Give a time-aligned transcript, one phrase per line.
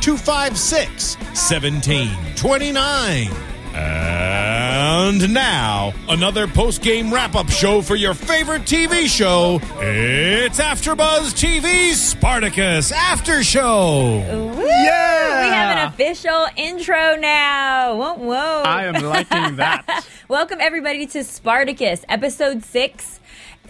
[0.00, 3.28] 256 1729.
[3.74, 9.60] And now, another post game wrap up show for your favorite TV show.
[9.80, 14.24] It's AfterBuzz TV's Spartacus After Show.
[14.30, 14.56] Woo!
[14.64, 17.96] We have an official intro now.
[17.96, 18.62] Whoa, whoa.
[18.66, 20.04] I am liking that.
[20.28, 23.17] Welcome, everybody, to Spartacus, episode six.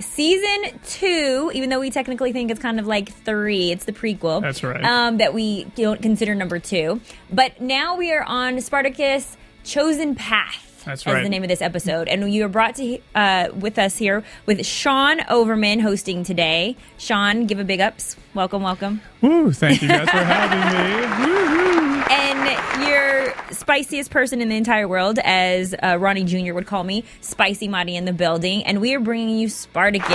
[0.00, 4.40] Season two, even though we technically think it's kind of like three, it's the prequel.
[4.40, 4.84] That's right.
[4.84, 7.00] Um, that we don't consider number two.
[7.32, 10.67] But now we are on Spartacus Chosen Path.
[10.88, 11.22] That's right.
[11.22, 14.64] the name of this episode, and you are brought to uh, with us here with
[14.64, 16.78] Sean Overman hosting today.
[16.96, 18.16] Sean, give a big ups.
[18.32, 19.02] Welcome, welcome.
[19.20, 21.26] Woo, thank you guys for having me.
[21.26, 22.04] Woo-hoo.
[22.10, 26.54] and your spiciest person in the entire world, as uh, Ronnie Jr.
[26.54, 30.08] would call me, Spicy Marty in the building, and we are bringing you Spartacus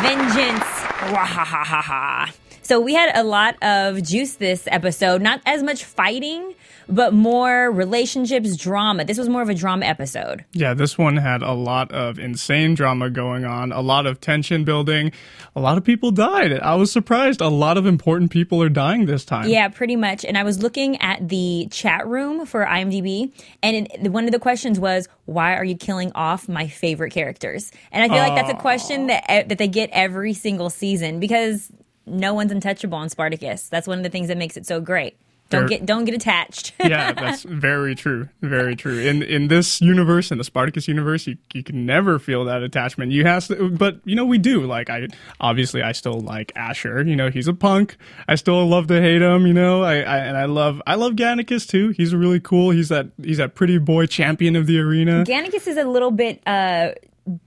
[0.00, 0.64] Vengeance.
[1.12, 2.34] Wahahaha.
[2.66, 6.52] So we had a lot of juice this episode, not as much fighting,
[6.88, 9.04] but more relationships, drama.
[9.04, 10.44] This was more of a drama episode.
[10.52, 14.64] Yeah, this one had a lot of insane drama going on, a lot of tension
[14.64, 15.12] building.
[15.54, 16.58] A lot of people died.
[16.58, 17.40] I was surprised.
[17.40, 19.48] A lot of important people are dying this time.
[19.48, 20.24] Yeah, pretty much.
[20.24, 23.32] And I was looking at the chat room for IMDb,
[23.62, 27.70] and it, one of the questions was, "Why are you killing off my favorite characters?"
[27.92, 31.70] And I feel like that's a question that that they get every single season because
[32.06, 33.68] no one's untouchable on Spartacus.
[33.68, 35.16] That's one of the things that makes it so great.
[35.48, 36.72] Don't get don't get attached.
[36.80, 38.28] yeah, that's very true.
[38.42, 38.98] Very true.
[38.98, 43.12] In in this universe, in the Spartacus universe, you, you can never feel that attachment.
[43.12, 44.66] You have to, but you know we do.
[44.66, 45.06] Like I
[45.40, 47.02] obviously I still like Ashur.
[47.06, 47.96] You know he's a punk.
[48.26, 49.46] I still love to hate him.
[49.46, 51.90] You know I, I and I love I love Gannicus too.
[51.90, 52.70] He's really cool.
[52.70, 55.22] He's that he's that pretty boy champion of the arena.
[55.24, 56.90] Gannicus is a little bit uh,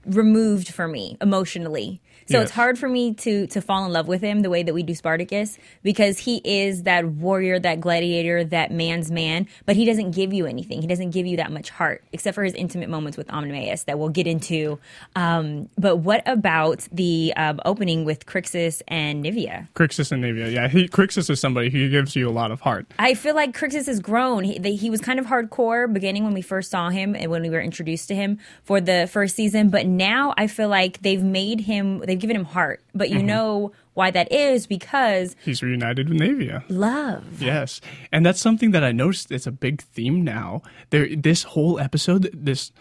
[0.06, 2.00] removed for me emotionally.
[2.30, 2.44] So Yes.
[2.44, 4.82] it's hard for me to to fall in love with him the way that we
[4.84, 10.12] do Spartacus because he is that warrior, that gladiator, that man's man, but he doesn't
[10.12, 10.80] give you anything.
[10.80, 13.98] He doesn't give you that much heart, except for his intimate moments with Oenomaus that
[13.98, 14.78] we'll get into.
[15.16, 19.66] Um, but what about the um, opening with Crixus and Naevia?
[19.74, 20.52] Crixus and Naevia.
[20.52, 22.86] Yeah, he, Crixus is somebody who gives you a lot of heart.
[22.98, 24.44] I feel like Crixus has grown.
[24.44, 27.42] He, the, he was kind of hardcore beginning when we first saw him and when
[27.42, 31.22] we were introduced to him for the first season, but now I feel like they've
[31.24, 32.82] made him, they've given him heart.
[32.94, 33.26] But you mm-hmm.
[33.26, 36.64] know why that is because He's reunited with Naevia.
[36.68, 37.42] love.
[37.42, 37.80] Yes,
[38.12, 39.32] and that's something that I noticed.
[39.32, 40.62] It's a big theme now.
[40.90, 42.72] There, this whole episode, this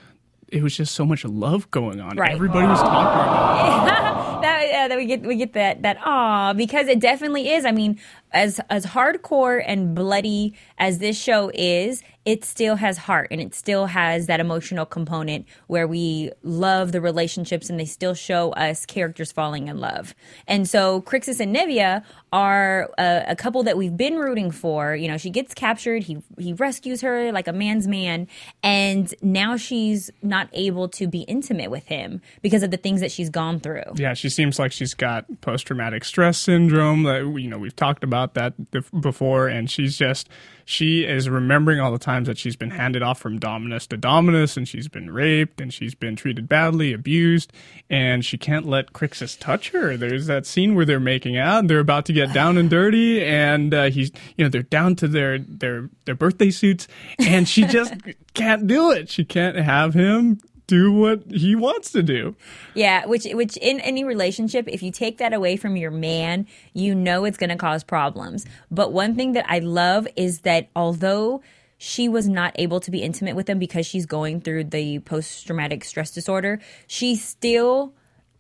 [0.52, 2.18] it was just so much love going on.
[2.18, 2.32] Right.
[2.32, 3.86] Everybody was talking about.
[3.86, 4.20] it.
[4.70, 7.66] that, uh, that we get we get that that ah because it definitely is.
[7.66, 8.00] I mean,
[8.32, 13.56] as as hardcore and bloody as this show is, it still has heart and it
[13.56, 18.86] still has that emotional component where we love the relationships and they still show us
[18.86, 20.14] characters falling in love.
[20.48, 24.96] And so Crixus and Naevia are a, a couple that we've been rooting for.
[24.96, 28.28] You know, she gets captured, he he rescues her like a man's man,
[28.62, 33.12] and now she's not able to be intimate with him because of the things that
[33.12, 33.84] she's gone through.
[33.96, 37.04] Yeah, she seems like she's got post traumatic stress syndrome.
[37.04, 38.54] That you know we've talked about that
[39.02, 40.30] before, and she's just
[40.66, 44.56] she is remembering all the times that she's been handed off from Dominus to Dominus,
[44.56, 47.52] and she's been raped, and she's been treated badly, abused,
[47.90, 49.98] and she can't let Crixus touch her.
[49.98, 53.24] There's that scene where they're making out, and they're about to get down and dirty,
[53.24, 56.88] and uh, he's you know they're down to their their their birthday suits,
[57.18, 57.94] and she just
[58.36, 59.10] can't do it.
[59.10, 60.40] She can't have him
[60.70, 62.36] do what he wants to do.
[62.76, 66.94] Yeah, which which in any relationship, if you take that away from your man, you
[66.94, 68.46] know it's going to cause problems.
[68.70, 71.42] But one thing that I love is that although
[71.80, 75.48] she was not able to be intimate with him because she's going through the post
[75.48, 77.94] traumatic stress disorder, she still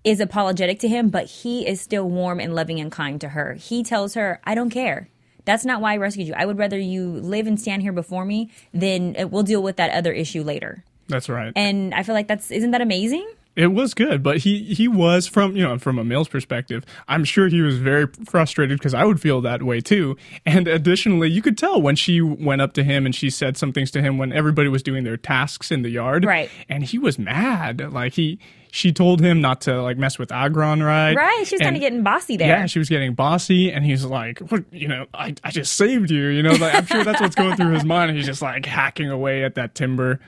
[0.04, 3.56] is apologetic to him, but he is still warm and loving and kind to her.
[3.56, 5.10] He tells her, "I don't care."
[5.46, 6.36] That's not why I rescued you.
[6.38, 9.78] I would rather you live and stand here before me than uh, we'll deal with
[9.78, 10.84] that other issue later.
[11.10, 11.52] That's right.
[11.56, 13.28] And I feel like that's isn't that amazing?
[13.56, 16.86] It was good, but he he was from you know from a male's perspective.
[17.10, 20.16] I'm sure he was very frustrated because I would feel that way too.
[20.46, 23.74] And additionally, you could tell when she went up to him and she said some
[23.74, 26.50] things to him when everybody was doing their tasks in the yard, Right.
[26.70, 27.92] And he was mad.
[27.92, 28.40] Like he
[28.72, 31.16] she told him not to like mess with Agron, right?
[31.16, 31.46] Right.
[31.46, 32.48] She was kind of getting bossy there.
[32.48, 34.72] Yeah, she was getting bossy, and he's like, "What?
[34.72, 37.56] You know, I, I just saved you." You know, like, I'm sure that's what's going
[37.56, 38.16] through his mind.
[38.16, 40.20] He's just like hacking away at that timber.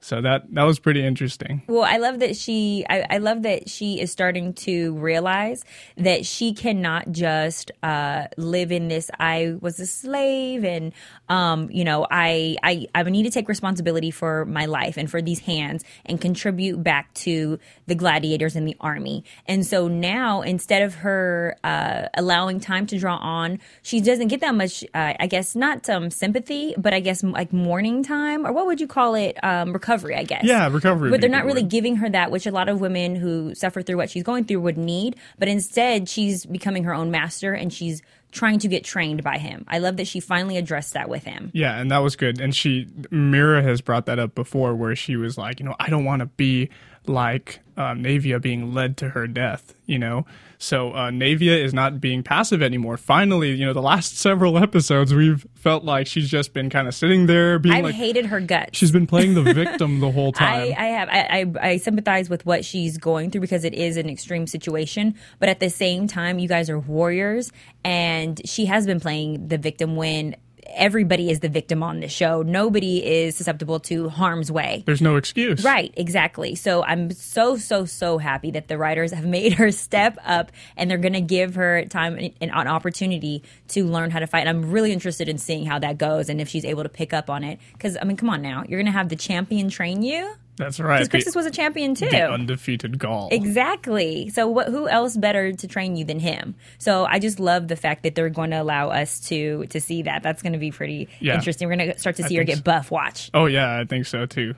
[0.00, 1.62] So that that was pretty interesting.
[1.66, 2.84] Well, I love that she.
[2.88, 5.64] I, I love that she is starting to realize
[5.96, 9.10] that she cannot just uh, live in this.
[9.18, 10.92] I was a slave, and
[11.28, 15.20] um, you know, I, I I need to take responsibility for my life and for
[15.20, 19.24] these hands and contribute back to the gladiators in the army.
[19.46, 24.40] And so now, instead of her uh, allowing time to draw on, she doesn't get
[24.42, 24.84] that much.
[24.94, 28.80] Uh, I guess not um, sympathy, but I guess like mourning time, or what would
[28.80, 29.42] you call it?
[29.42, 30.44] Um, recovery, I guess.
[30.44, 31.70] Yeah, recovery But they're not really word.
[31.70, 34.60] giving her that, which a lot of women who suffer through what she's going through
[34.60, 35.16] would need.
[35.38, 39.64] But instead, she's becoming her own master and she's trying to get trained by him.
[39.68, 41.50] I love that she finally addressed that with him.
[41.54, 42.40] Yeah, and that was good.
[42.40, 45.88] And she Mira has brought that up before, where she was like, you know, I
[45.88, 46.68] don't want to be
[47.08, 49.74] like um, Naevia being led to her death.
[49.86, 50.26] You know,
[50.58, 52.96] so uh, Naevia is not being passive anymore.
[52.96, 56.94] Finally, you know, the last several episodes, we've felt like she's just been kind of
[56.94, 58.76] sitting there, being I've like, hated her guts.
[58.76, 60.74] she's been playing the victim the whole time.
[60.76, 63.96] I, I have I, I I sympathize with what she's going through because it is
[63.96, 65.14] an extreme situation.
[65.38, 67.52] But at the same time, you guys are warriors,
[67.84, 70.36] and she has been playing the victim when
[70.68, 72.42] everybody is the victim on this show.
[72.42, 74.82] Nobody is susceptible to harm's way.
[74.86, 75.64] There's no excuse.
[75.64, 76.54] Right, exactly.
[76.54, 80.90] So I'm so so so happy that the writers have made her step up and
[80.90, 84.40] they're going to give her time and an opportunity to learn how to fight.
[84.40, 87.12] And I'm really interested in seeing how that goes and if she's able to pick
[87.12, 88.64] up on it cuz I mean come on now.
[88.68, 90.34] You're going to have the champion train you?
[90.58, 91.08] That's right.
[91.08, 92.08] The, Crixus was a champion too.
[92.10, 93.28] the undefeated Gaul.
[93.32, 94.28] Exactly.
[94.30, 96.54] So what who else better to train you than him?
[96.78, 100.02] So I just love the fact that they're going to allow us to to see
[100.02, 100.22] that.
[100.22, 101.34] That's going to be pretty Yeah.
[101.36, 101.68] interesting.
[101.68, 102.62] We're going to start to see her get so.
[102.64, 103.30] buff watch.
[103.32, 104.54] Oh yeah, I think so too.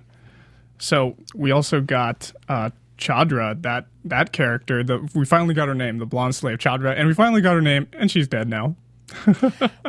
[0.79, 4.83] So we also got uh, Chadra, that that character.
[4.83, 7.61] The we finally got her name, the blonde slave Chadra, and we finally got her
[7.63, 8.75] name, and she's dead now.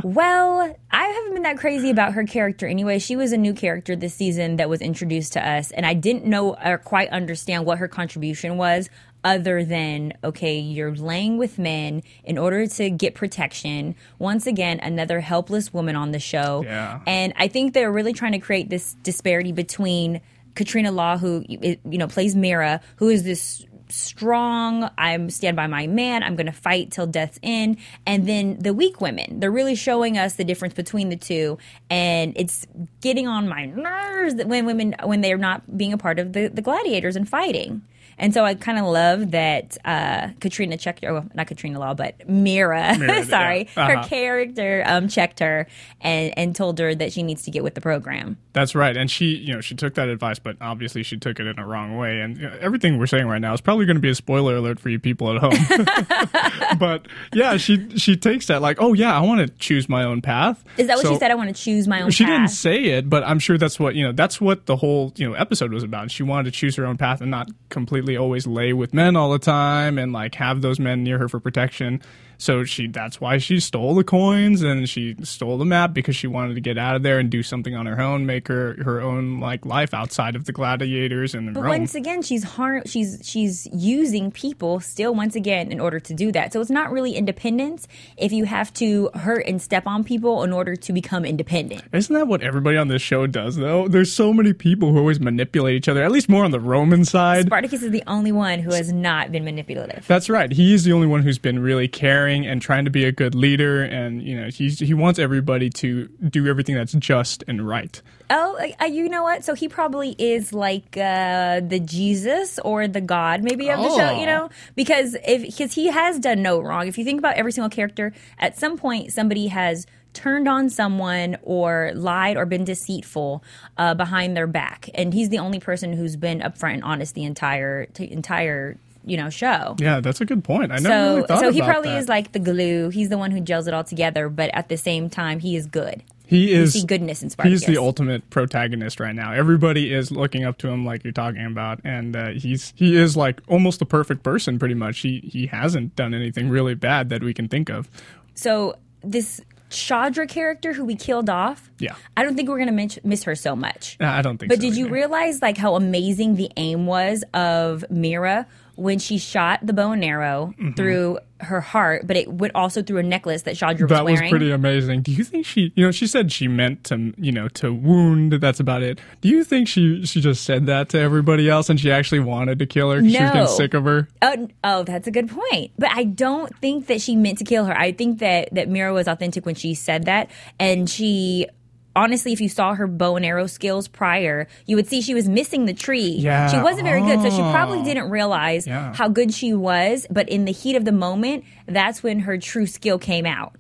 [0.04, 3.00] Well, I haven't been that crazy about her character anyway.
[3.00, 6.26] She was a new character this season that was introduced to us, and I didn't
[6.26, 8.90] know or quite understand what her contribution was,
[9.24, 13.96] other than, okay, you're laying with men in order to get protection.
[14.18, 16.64] Once again, another helpless woman on the show.
[16.64, 17.02] Yeah.
[17.06, 20.22] And I think they're really trying to create this disparity between
[20.56, 24.90] Katrina Law, who you know plays Mira, who is this strong.
[24.98, 26.24] I'm stand by my man.
[26.24, 27.78] I'm going to fight till death's end.
[28.06, 31.58] And then the weak women, they're really showing us the difference between the two,
[31.90, 32.66] and it's
[33.02, 36.62] getting on my nerves when women when they're not being a part of the the
[36.62, 37.82] gladiators and fighting.
[38.22, 41.94] And so I kind of love that uh, Katrina checked, or well, not Katrina Law,
[41.96, 43.88] but Mira, Mira, sorry, yeah.
[43.88, 44.08] her Uh-huh.
[44.08, 45.68] character um, checked her
[46.00, 48.38] and, and told her that she needs to get with the program.
[48.54, 51.48] That's right, and she, you know, she took that advice, but obviously she took it
[51.48, 52.20] in a wrong way.
[52.22, 54.56] And you know, everything we're saying right now is probably going to be a spoiler
[54.58, 56.78] alert for you people at home.
[56.80, 60.22] but yeah, she she takes that like, oh yeah, I want to choose my own
[60.22, 60.64] path.
[60.78, 61.32] Is that what So- she said?
[61.32, 62.14] I want to choose my own path.
[62.14, 62.34] She path.
[62.34, 64.12] didn't say it, but I'm sure that's what you know.
[64.12, 66.12] That's what the whole you know episode was about.
[66.12, 69.32] She wanted to choose her own path and not completely always lay with men all
[69.32, 72.02] the time and like have those men near her for protection.
[72.42, 76.26] So she that's why she stole the coins and she stole the map because she
[76.26, 79.00] wanted to get out of there and do something on her own, make her her
[79.00, 81.70] own like life outside of the gladiators and But Rome.
[81.70, 82.82] once again, she's harm.
[82.88, 86.52] She's she's using people still once again in order to do that.
[86.52, 90.52] So it's not really independence if you have to hurt and step on people in
[90.52, 91.84] order to become independent.
[91.94, 93.88] Isn't that what everybody on this show does though?
[93.88, 96.02] There's so many people who always manipulate each other.
[96.02, 97.46] At least more on the Roman side.
[97.46, 100.08] Spartacus is the only one who has not been manipulative.
[100.08, 100.52] That's right.
[100.52, 103.84] He's the only one who's been really caring and trying to be a good leader,
[103.84, 108.02] and you know he's he wants everybody to do everything that's just and right.
[108.30, 109.44] Oh, uh, you know what?
[109.44, 114.12] So he probably is like uh, the Jesus or the God, maybe of the show.
[114.18, 114.26] You Oh.
[114.26, 116.88] know, because if because he has done no wrong.
[116.88, 121.38] If you think about every single character, at some point somebody has turned on someone
[121.42, 123.42] or lied or been deceitful
[123.78, 127.24] uh, behind their back, and he's the only person who's been upfront and honest the
[127.24, 129.76] entire t- entire you know show.
[129.80, 130.72] Yeah, that's a good point.
[130.72, 131.98] I never So, really thought so he probably that.
[132.00, 132.90] is like the glue.
[132.90, 135.66] He's the one who gels it all together, but at the same time, he is
[135.66, 136.04] good.
[136.28, 137.66] he You is see goodness in Spartacus.
[137.66, 139.34] He's the ultimate protagonist right now.
[139.34, 143.18] Everybody is looking up to him, like you're talking about, and uh, he's he is
[143.18, 144.60] like almost the perfect person.
[144.60, 147.90] Pretty much, he he hasn't done anything really bad that we can think of.
[148.36, 151.70] So this Chandra character who we killed off.
[151.80, 151.96] Yeah.
[152.18, 153.96] I don't think we're gonna miss, miss her so much.
[154.02, 157.86] I don't think But so did you realize like how amazing the aim was of
[157.90, 160.72] Mira when she shot the bow and arrow Mm-hmm.
[160.74, 164.20] through her heart, but it went also through a necklace that Chandra was That was
[164.20, 165.02] pretty amazing.
[165.02, 168.34] Do you think she, you know, she said she meant to, you know, to wound.
[168.34, 169.00] That's about it.
[169.22, 172.60] Do you think she she just said that to everybody else and she actually wanted
[172.60, 173.02] to kill her?
[173.02, 173.34] 'cause She was No.
[173.34, 174.08] getting sick of her.
[174.22, 175.72] Oh, oh, that's a good point.
[175.80, 177.76] But I don't think that she meant to kill her.
[177.78, 181.48] I think that that Mira was authentic when she said that, and she.
[181.96, 185.28] Honestly, if you saw her bow and arrow skills prior, you would see she was
[185.28, 186.16] missing the tree.
[186.18, 186.48] Yeah.
[186.50, 187.52] She wasn't very good, so she Oh.
[187.52, 188.94] probably didn't realize Yeah.
[188.96, 190.08] how good she was.
[190.10, 193.54] But in the heat of the moment, that's when her true skill came out.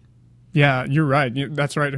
[0.54, 1.32] Yeah, you're right.
[1.56, 1.94] That's right.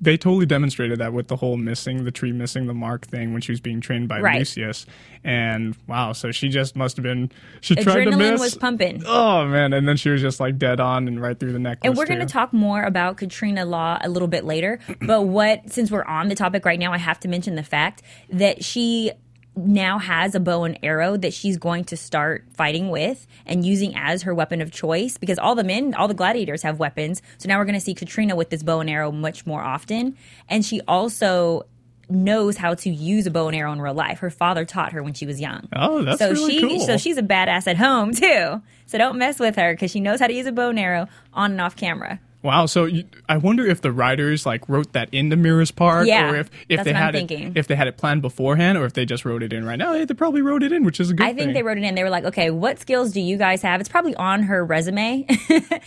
[0.00, 3.40] They totally demonstrated that with the whole missing the tree, missing the mark thing when
[3.42, 4.38] she was being trained by Right.
[4.38, 4.86] Lucius.
[5.24, 7.30] And wow, so she just must have been.
[7.60, 8.40] She tried to Adrenaline miss.
[8.40, 9.02] was pumping.
[9.06, 11.88] Oh man, and then she was just like dead on and right through the necklace.
[11.88, 14.78] And we're going to talk more about Katrina Law a little bit later.
[15.00, 18.02] But what, since we're on the topic right now, I have to mention the fact
[18.30, 19.12] that she
[19.54, 23.94] now has a bow and arrow that she's going to start fighting with and using
[23.94, 27.20] as her weapon of choice because all the men, all the gladiators have weapons.
[27.38, 30.16] So now we're going to see Katrina with this bow and arrow much more often.
[30.48, 31.66] And she also
[32.08, 34.20] knows how to use a bow and arrow in real life.
[34.20, 35.68] Her father taught her when she was young.
[35.74, 36.80] Oh, that's so really she cool.
[36.80, 38.62] so she's a badass at home too.
[38.86, 41.08] So don't mess with her because she knows how to use a bow and arrow
[41.32, 42.20] on and off camera.
[42.42, 42.66] Wow.
[42.66, 46.36] So you, I wonder if the writers like wrote that into Mira's part, Yeah, or
[46.36, 49.24] if if they had it if they had it planned beforehand, or if they just
[49.24, 49.92] wrote it in right now.
[49.92, 51.24] Hey, they probably wrote it in, which is a good.
[51.24, 51.54] I think thing.
[51.54, 51.94] they wrote it in.
[51.94, 53.80] They were like, okay, what skills do you guys have?
[53.80, 55.26] It's probably on her resume.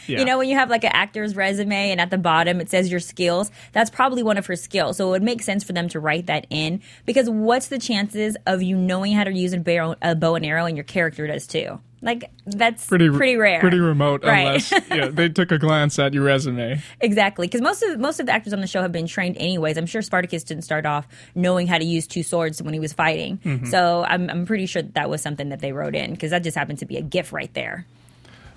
[0.07, 0.19] Yeah.
[0.19, 2.91] You know, when you have like an actor's resume and at the bottom it says
[2.91, 4.97] your skills, that's probably one of her skills.
[4.97, 8.37] So it would make sense for them to write that in because what's the chances
[8.45, 11.25] of you knowing how to use a bow, a bow and arrow and your character
[11.25, 11.79] does too?
[12.01, 14.39] Like that's pretty pretty, rare, pretty remote, right?
[14.39, 16.81] unless yeah, they took a glance at your resume.
[17.01, 19.77] Exactly, because most of most of the actors on the show have been trained anyways.
[19.77, 22.93] I'm sure Spartacus didn't start off knowing how to use two swords when he was
[22.93, 23.37] fighting.
[23.39, 23.65] Mm-hmm.
[23.65, 26.43] So I'm I'm pretty sure that, that was something that they wrote in because that
[26.43, 27.85] just happened to be a gift right there.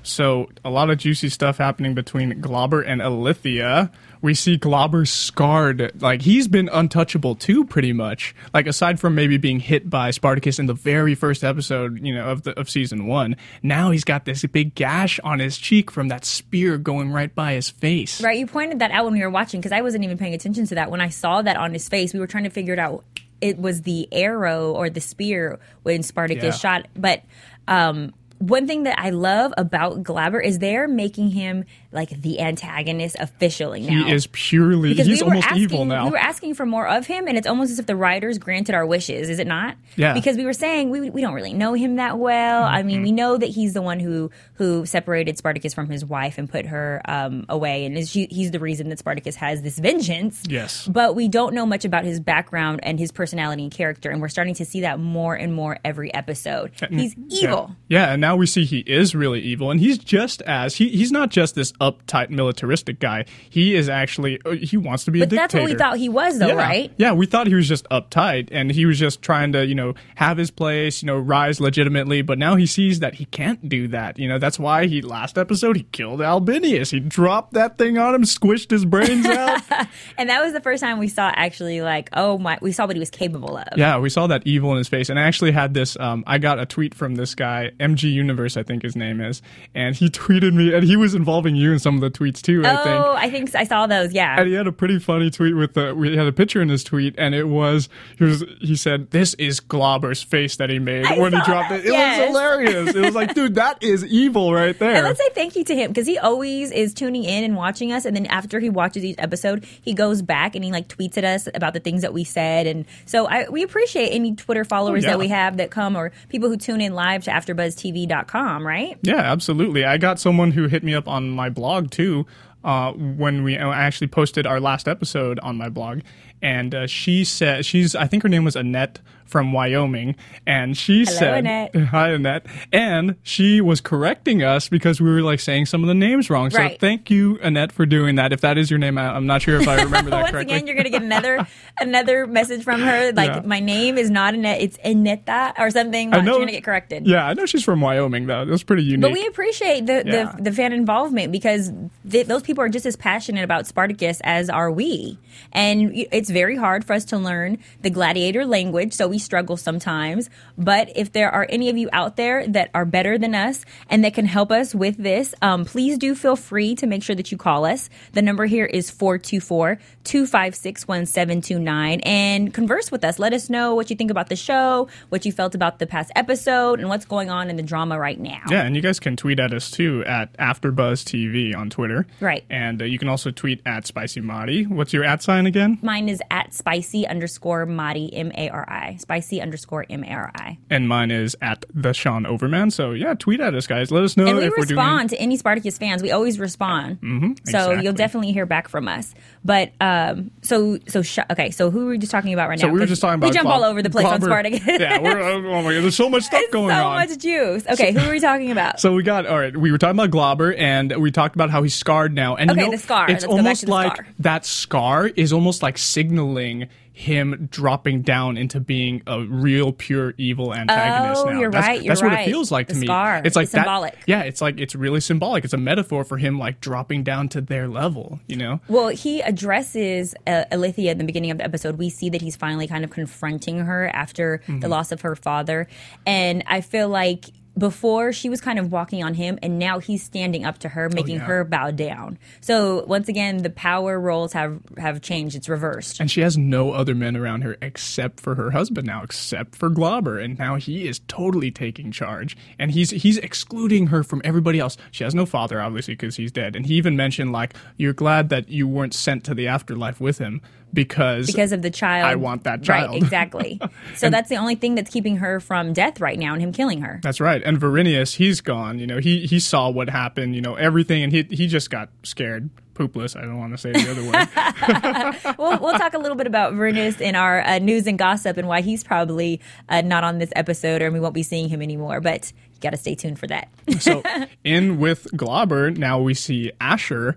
[0.09, 3.91] So a lot of juicy stuff happening between Glaber and Ilithyia.
[4.21, 8.35] We see Glaber scarred, like he's been untouchable too, pretty much.
[8.53, 12.27] Like aside from maybe being hit by Spartacus in the very first episode, you know,
[12.27, 16.09] of the of season one, now he's got this big gash on his cheek from
[16.09, 18.21] that spear going right by his face.
[18.21, 20.67] Right, you pointed that out when we were watching because I wasn't even paying attention
[20.67, 20.91] to that.
[20.91, 23.05] When I saw that on his face, we were trying to figure it out.
[23.41, 26.51] It was the arrow or the spear when Spartacus Yeah.
[26.51, 26.89] shot.
[26.97, 27.23] But
[27.69, 33.17] um, one thing that I love about Glaber is they're making him like the antagonist
[33.19, 34.05] officially now.
[34.05, 36.05] He is purely because he's we were almost asking, evil now.
[36.05, 38.75] We were asking for more of him, and it's almost as if the writers granted
[38.75, 39.77] our wishes, is it not?
[39.97, 40.15] Yeah.
[40.15, 42.65] Because we were saying we, we don't really know him that well.
[42.65, 42.75] Mm-hmm.
[42.75, 46.37] I mean, we know that he's the one who who separated Spartacus from his wife
[46.37, 50.43] and put her um, away, and is, he's the reason that Spartacus has this vengeance.
[50.49, 50.89] Yes.
[50.89, 54.29] But we don't know much about his background and his personality and character, and we're
[54.29, 56.73] starting to see that more and more every episode.
[56.91, 57.75] He's evil.
[57.89, 58.07] Yeah.
[58.07, 61.13] yeah, and now we see he is really evil, and he's just as he, he's
[61.13, 63.27] not just this uptight militaristic guy.
[63.49, 66.09] He is actually uh, he wants to be But a that's what we thought he
[66.09, 66.55] was, though, yeah.
[66.55, 66.93] right?
[66.97, 69.95] Yeah, we thought he was just uptight and he was just trying to, you know,
[70.17, 72.23] have his place, you know, rise legitimately.
[72.23, 74.19] But now he sees that he can't do that.
[74.19, 76.93] You know, that's why he last episode he killed Albinius.
[76.93, 79.63] He dropped that thing on him, squished his brains out.
[80.17, 82.95] And that was the first time we saw actually like, oh my, we saw what
[82.97, 83.67] he was capable of.
[83.77, 85.09] yeah, we saw that evil in his face.
[85.09, 85.97] And I actually had this.
[85.99, 89.43] Um, I got a tweet from this guy, MG Universe, I think his name is,
[89.75, 92.63] and he tweeted me, and he was involving you in some of the tweets too.
[92.65, 92.89] I think.
[92.89, 94.13] Oh, I think I saw those.
[94.13, 94.39] Yeah.
[94.39, 96.85] and he had a pretty funny tweet with the we had a picture in his
[96.85, 101.07] tweet and it was he was he said this is Glaber's face that he made
[101.07, 102.19] I when he dropped that, it it yes.
[102.21, 104.95] was hilarious it was like dude that is evil right there.
[104.95, 107.93] And let's say thank you to him because he always is tuning in and watching
[107.93, 108.05] us.
[108.05, 111.25] And then after he watches each episode, he goes back and he like tweets at
[111.25, 112.67] us about the things that we said.
[112.67, 115.11] And so I, we appreciate any Twitter followers yeah.
[115.11, 118.99] that we have that come or people who tune in live to AfterBuzzTV.com, right?
[119.09, 122.27] yeah absolutely I got someone who hit me up on my blog too
[122.65, 126.01] uh, when we I actually posted our last episode on my blog
[126.43, 130.17] and uh, she said she's I think her name was Annette from Wyoming
[130.47, 131.75] and she Hello, said Annette.
[131.91, 135.95] hi Annette and she was correcting us because we were like saying some of the
[135.95, 136.81] names wrong so Right.
[136.81, 139.61] thank you Annette for doing that if that is your name I, I'm not sure
[139.61, 141.47] if I remember that Once correctly again, you're gonna get another
[141.81, 143.43] another message from her like Yeah.
[143.45, 146.11] my name is not Annette, it's Annetta or something.
[146.11, 147.07] Watch, you're gonna get corrected.
[147.07, 148.45] Yeah, I know she's from Wyoming though.
[148.45, 149.03] That's pretty unique.
[149.03, 150.33] But we appreciate the, Yeah.
[150.37, 151.71] the the fan involvement because
[152.11, 155.19] th- those people are just as passionate about Spartacus as are we,
[155.53, 158.93] and it's very hard for us to learn the gladiator language.
[158.93, 160.31] So we we struggle sometimes.
[160.57, 164.05] But if there are any of you out there that are better than us and
[164.05, 167.33] that can help us with this, um, please do feel free to make sure that
[167.33, 167.91] you call us.
[168.13, 173.19] The number here is 424 256 1729 and converse with us.
[173.19, 176.13] Let us know what you think about the show, what you felt about the past
[176.15, 178.43] episode, and what's going on in the drama right now.
[178.49, 182.07] Yeah, and you guys can tweet at us too at AfterBuzz TV on Twitter.
[182.21, 182.45] Right.
[182.49, 184.63] And uh, you can also tweet at Spicy Mari.
[184.65, 185.79] What's your at sign again?
[185.83, 188.97] Mine is at spicy underscore Mari, M A R I.
[189.09, 190.59] Spicy underscore M A R I.
[190.69, 192.71] And mine is at the Sean Overman.
[192.71, 193.91] So yeah, tweet at us, guys.
[193.91, 194.77] Let us know And we if we're doing.
[194.79, 196.03] respond to any Spartacus fans.
[196.03, 197.01] We always respond.
[197.01, 197.85] Mm-hmm, so exactly.
[197.85, 199.15] you'll definitely hear back from us.
[199.47, 201.51] But um, so so sh- okay.
[201.51, 202.73] So who are we just talking about right So now?
[202.75, 204.61] we were just talking about we jump Glob- all over the place on Spartacus.
[204.67, 207.09] yeah, we're, oh my god, there's so much stuff going so on.
[207.09, 207.67] So much juice.
[207.67, 208.79] Okay, who are we talking about?
[208.89, 209.57] So we got all right.
[209.57, 212.37] We were talking about Glaber, and we talked about how he's scarred now.
[212.37, 213.05] And Okay, you know, the scar.
[213.11, 214.07] It's Let's almost like scar.
[214.19, 220.53] that scar is almost like signaling him dropping down into being a real pure evil
[220.53, 221.23] antagonist.
[221.25, 222.87] Oh, now you're that's, right, you're that's what it feels like The to me.
[223.25, 223.97] It's like It's that- symbolic.
[224.07, 225.45] Yeah, it's like it's really symbolic.
[225.45, 228.19] It's a metaphor for him like dropping down to their level.
[228.27, 228.61] You know.
[228.69, 231.79] Well, he addresses uh, Ilithyia in the beginning of the episode.
[231.79, 234.61] We see that he's finally kind of confronting her after Mm-hmm.
[234.61, 235.69] the loss of her father.
[236.07, 237.27] And I feel like
[237.59, 240.87] before she was kind of walking on him, and now he's standing up to her,
[240.87, 241.27] oh, making Oh, yeah.
[241.27, 242.19] her bow down.
[242.41, 245.35] So once again, the power roles have have changed.
[245.37, 245.99] It's reversed.
[246.01, 249.69] And she has no other men around her except for her husband now, except for
[249.71, 254.59] Glaber, and now he is totally taking charge, and he's he's excluding her from everybody
[254.61, 254.77] else.
[254.91, 258.29] She has no father, obviously, because he's dead, and he even mentioned like, "You're glad
[258.29, 260.41] that you weren't sent to the afterlife with him
[260.73, 262.07] because because of the child.
[262.07, 262.91] I want that child.
[262.91, 263.61] Right, exactly.
[263.95, 266.83] So that's the only thing that's keeping her from death right now and him killing
[266.83, 267.01] her.
[267.03, 267.43] That's right.
[267.43, 268.79] And Varinius, he's gone.
[268.79, 270.35] You know, he he saw what happened.
[270.37, 273.17] You know, everything, and he he just got scared, poopless.
[273.17, 275.37] I don't want to say the other word.
[275.39, 278.47] we'll, we'll talk a little bit about Vernus in our uh, news and gossip and
[278.47, 282.01] why he's probably uh, not on this episode or we won't be seeing him anymore.
[282.01, 283.49] But you got to stay tuned for that.
[283.81, 284.03] so
[284.45, 287.17] in with Glaber, now we see Ashur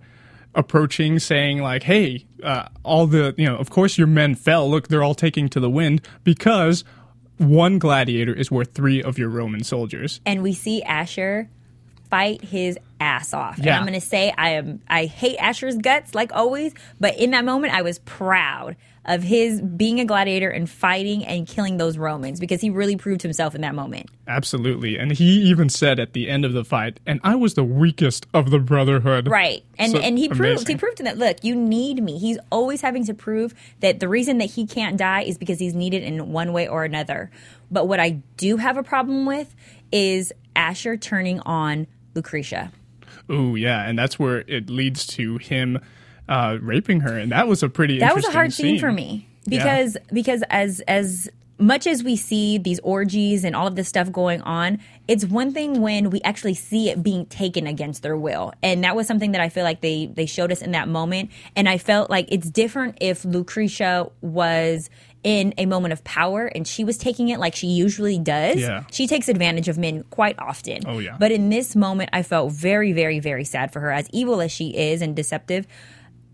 [0.55, 4.69] approaching, saying like, "Hey, uh, all the you know, of course your men fell.
[4.69, 6.83] Look, they're all taking to the wind because."
[7.37, 10.21] One gladiator is worth three of your Roman soldiers.
[10.27, 11.49] and we see Ashur
[12.11, 13.57] fight his ass off.
[13.57, 17.31] And I'm going to say I am I hate Ashur's guts like always, but in
[17.31, 21.97] that moment I was proud of his being a gladiator and fighting and killing those
[21.97, 24.09] Romans because he really proved himself in that moment.
[24.27, 24.97] Absolutely.
[24.97, 28.27] And he even said at the end of the fight, and I was the weakest
[28.33, 29.27] of the brotherhood.
[29.27, 29.63] Right.
[29.79, 32.19] And So and he proved he proved to that look, you need me.
[32.19, 35.73] He's always having to prove that the reason that he can't die is because he's
[35.73, 37.31] needed in one way or another.
[37.71, 39.55] But what I do have a problem with
[39.91, 42.71] is Ashur turning on Lucretia.
[43.31, 43.87] Ooh, yeah.
[43.87, 45.79] And that's where it leads to him
[46.31, 47.17] uh, raping her.
[47.17, 50.79] And that was a pretty That was a hard scene for me because because as
[50.81, 55.25] as much as we see these orgies and all of this stuff going on, it's
[55.25, 58.51] one thing when we actually see it being taken against their will.
[58.63, 61.31] And that was something that I feel like they they showed us in that moment.
[61.55, 64.89] And I felt like it's different if Lucretia was
[65.23, 68.59] in a moment of power and she was taking it like she usually does.
[68.59, 68.85] Yeah.
[68.89, 70.81] She takes advantage of men quite often.
[70.87, 71.17] Oh, yeah.
[71.19, 73.91] But in this moment I felt very, very, very sad for her.
[73.91, 75.67] As evil as she is and deceptive,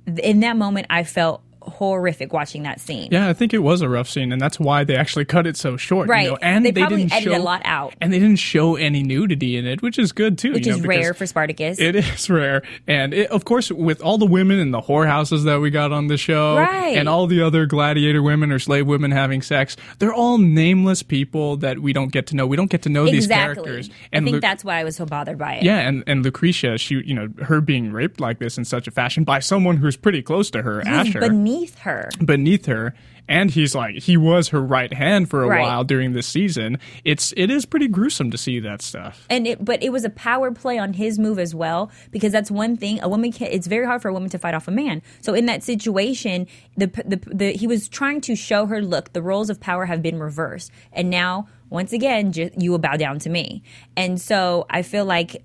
[0.07, 3.09] in that moment I felt horrific watching that scene.
[3.11, 5.57] Yeah, I think it was a rough scene, and that's why they actually cut it
[5.57, 6.09] so short.
[6.09, 6.25] Right.
[6.25, 6.37] You know?
[6.41, 7.93] And They they, probably didn't edited show a lot out.
[8.01, 10.53] and they didn't show any nudity in it, which is good too.
[10.53, 11.79] Which you know, is because rare for Spartacus.
[11.79, 15.59] It is rare, and it, of course, with all the women in the whorehouses that
[15.59, 16.97] we got on the show, Right.
[16.97, 21.57] and all the other gladiator women or slave women having sex, they're all nameless people
[21.57, 22.47] that we don't get to know.
[22.47, 23.63] We don't get to know these exactly.
[23.63, 23.89] characters.
[24.13, 25.63] I think Lu- that's why I was so bothered by it.
[25.63, 28.91] yeah, and, and Lucretia, she, you know, her being raped like this in such a
[28.91, 32.09] fashion by someone who's pretty close to her, Ashur beneath her.
[32.23, 32.93] beneath her
[33.29, 35.61] and he's like he was her right hand for a Right.
[35.61, 39.65] while during this season it's it is pretty gruesome to see that stuff And it,
[39.65, 43.01] but it was a power play on his move as well, because that's one thing.
[43.01, 45.01] A woman, can, it's very hard for a woman to fight off a man.
[45.21, 49.21] So in that situation, the, the the he was trying to show her, look, the
[49.21, 53.19] roles of power have been reversed, and now once again, ju- you will bow down
[53.19, 53.61] to me.
[53.97, 55.43] And so I feel like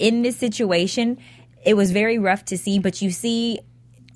[0.00, 1.16] in this situation,
[1.64, 2.80] it was very rough to see.
[2.80, 3.60] But you see,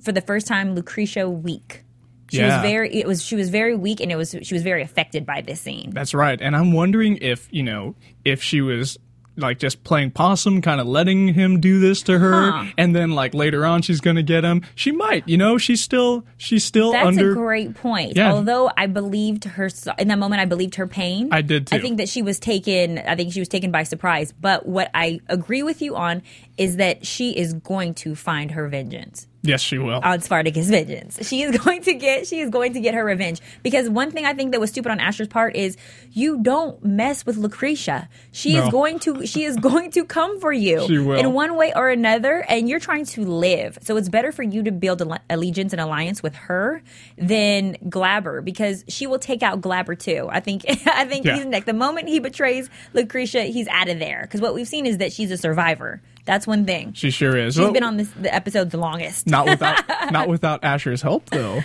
[0.08, 1.84] for the first time, Lucretia weak.
[2.30, 2.56] She Yeah.
[2.62, 2.94] was very.
[2.94, 3.22] It was.
[3.22, 4.34] She was very weak, and it was.
[4.42, 5.90] She was very affected by this scene.
[5.92, 7.94] that's right and i'm wondering if you know
[8.24, 8.98] if she was
[9.36, 12.64] like just playing possum kind of letting him do this to her Huh.
[12.76, 16.24] and then like later on she's gonna get him she might you know she's still
[16.38, 18.16] she's still That's under a great point.
[18.16, 18.32] Yeah.
[18.32, 21.28] Although I believed her in that moment, I believed her pain.
[21.30, 22.98] I did, I think that she was taken.
[22.98, 24.32] I think she was taken by surprise.
[24.32, 26.22] But what I agree with you on
[26.56, 29.27] is that she is going to find her vengeance.
[29.42, 30.00] Yes, she will.
[30.02, 31.26] on Spartacus vengeance.
[31.28, 34.26] She is going to get she is going to get her revenge because one thing
[34.26, 35.76] I think that was stupid on Ashur's part is
[36.10, 38.08] you don't mess with Lucretia.
[38.32, 38.64] She No.
[38.64, 41.18] is going to she is going to come for you She will.
[41.18, 43.78] in one way or another and you're trying to live.
[43.82, 46.82] So it's better for you to build alle- allegiance and alliance with her
[47.16, 50.28] than Glaber because she will take out Glaber too.
[50.30, 51.36] I think I think Yeah.
[51.36, 51.66] he's next.
[51.66, 55.12] The moment he betrays Lucretia, he's out of there because what we've seen is that
[55.12, 56.02] she's a survivor.
[56.28, 56.92] That's one thing.
[56.92, 57.54] she sure is.
[57.54, 59.26] She's Well, been on this the episode the longest.
[59.26, 61.62] not without not without Ashur's help though.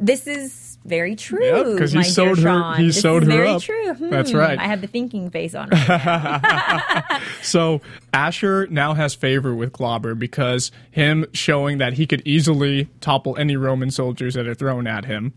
[0.00, 1.44] This is very true.
[1.72, 3.62] Yeah, 'cause he sewed her- he This sewed her very up.
[3.62, 3.94] true.
[4.10, 4.58] That's Hmm, right.
[4.58, 5.68] I have the thinking face on.
[5.70, 7.80] Right So
[8.12, 13.56] Ashur now has favor with Glaber because him showing that he could easily topple any
[13.56, 15.32] Roman soldiers that are thrown at him,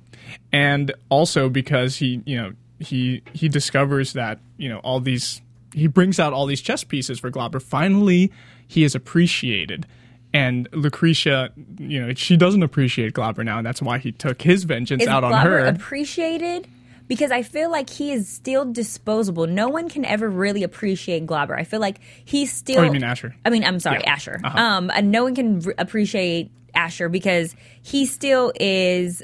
[0.52, 5.42] and also because he, you know, he he discovers that you know all these
[5.74, 7.62] he brings out all these chess pieces for Glaber.
[7.62, 8.32] Finally,
[8.70, 9.86] he is appreciated.
[10.32, 14.64] And Lucretia, you know, she doesn't appreciate Glaber now, and that's why he took his
[14.64, 15.66] vengeance is out on Glaber her.
[15.66, 16.68] appreciated?
[17.08, 19.48] Because I feel like he is still disposable.
[19.48, 21.58] No one can ever really appreciate Glaber.
[21.58, 22.80] I feel like he's still.
[22.82, 23.36] Oh, you mean Ashur?
[23.44, 24.14] I mean, I'm sorry, Yeah.
[24.14, 24.40] Ashur.
[24.44, 24.56] Uh-huh.
[24.60, 29.24] Um, and no one can r- appreciate Ashur because he still is.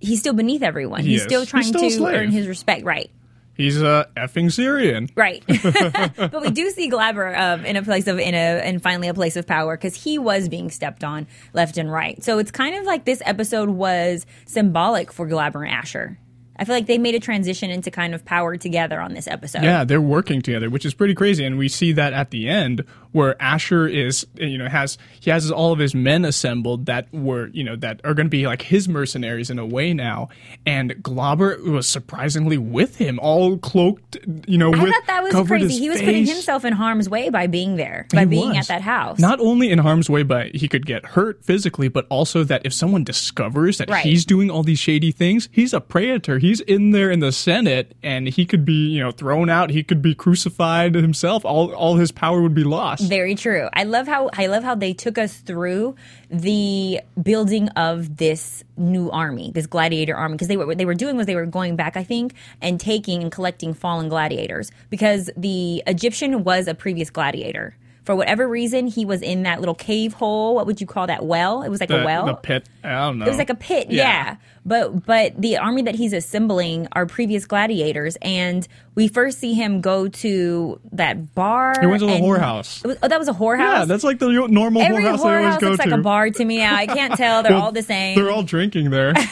[0.00, 1.00] He's still beneath everyone.
[1.00, 1.24] He he's is.
[1.26, 2.84] still He's trying still to earn his respect.
[2.84, 3.10] Right.
[3.54, 5.08] He's a effing Syrian.
[5.14, 5.44] Right,
[6.16, 9.14] but we do see Glaber um, in a place of in a and finally a
[9.14, 12.22] place of power because he was being stepped on left and right.
[12.22, 16.18] So it's kind of like this episode was symbolic for Glaber and Ashur.
[16.56, 19.64] I feel like they made a transition into kind of power together on this episode.
[19.64, 21.44] Yeah, they're working together, which is pretty crazy.
[21.44, 25.50] And we see that at the end where Ashur is, you know, has he has
[25.50, 28.62] all of his men assembled that were, you know, that are going to be like
[28.62, 30.28] his mercenaries in a way now.
[30.66, 35.46] And Glaber was surprisingly with him, all cloaked, you know, I with thought that was
[35.48, 35.78] crazy.
[35.78, 38.58] He was putting himself in harm's way by being there, by He being was.
[38.58, 39.18] at that house.
[39.18, 42.72] Not only in harm's way, but he could get hurt physically, but also that if
[42.72, 44.04] someone discovers that Right.
[44.04, 46.38] he's doing all these shady things, he's a praetor.
[46.38, 49.70] He's in there in the Senate, and he could be, you know, thrown out.
[49.70, 51.44] He could be crucified himself.
[51.44, 53.01] All all his power would be lost.
[53.08, 53.68] Very true.
[53.72, 55.96] I love how I love how they took us through
[56.30, 60.94] the building of this new army, this gladiator army, because they were what they were
[60.94, 65.30] doing was they were going back, I think, and taking and collecting fallen gladiators because
[65.36, 67.76] the Egyptian was a previous gladiator.
[68.04, 70.56] For whatever reason, he was in that little cave hole.
[70.56, 71.24] What would you call that?
[71.24, 72.26] Well, it was like the, a well.
[72.26, 72.68] the pit.
[72.82, 73.26] I don't know.
[73.26, 74.36] It was like a pit, yeah.
[74.64, 79.80] But but the army that he's assembling are previous gladiators, and we first see him
[79.80, 81.74] go to that bar.
[81.80, 82.84] He went to the whorehouse.
[82.86, 83.58] Was- oh, that was a whorehouse.
[83.58, 85.90] Yeah, that's like the normal Every whorehouse they always whorehouse go looks to.
[85.90, 86.76] like a bar to me now.
[86.76, 87.42] I can't tell.
[87.42, 88.14] They're Well, all the same.
[88.16, 89.14] They're all drinking there.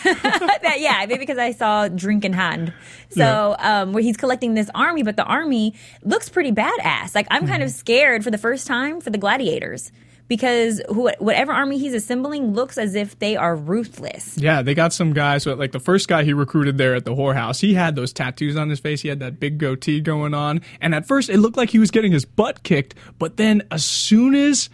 [0.62, 2.72] That- yeah, maybe because I saw drink in hand.
[3.10, 7.14] So um, where he's collecting this army, but the army looks pretty badass.
[7.14, 7.50] Like I'm Mm-hmm.
[7.50, 9.90] kind of scared for the first time for the gladiators
[10.30, 14.38] because who, whatever army he's assembling looks as if they are ruthless.
[14.38, 15.42] Yeah, they got some guys.
[15.42, 18.56] So like the first guy he recruited there at the whorehouse, he had those tattoos
[18.56, 19.02] on his face.
[19.02, 21.90] He had that big goatee going on, and at first it looked like he was
[21.90, 22.94] getting his butt kicked.
[23.18, 24.70] But then as soon as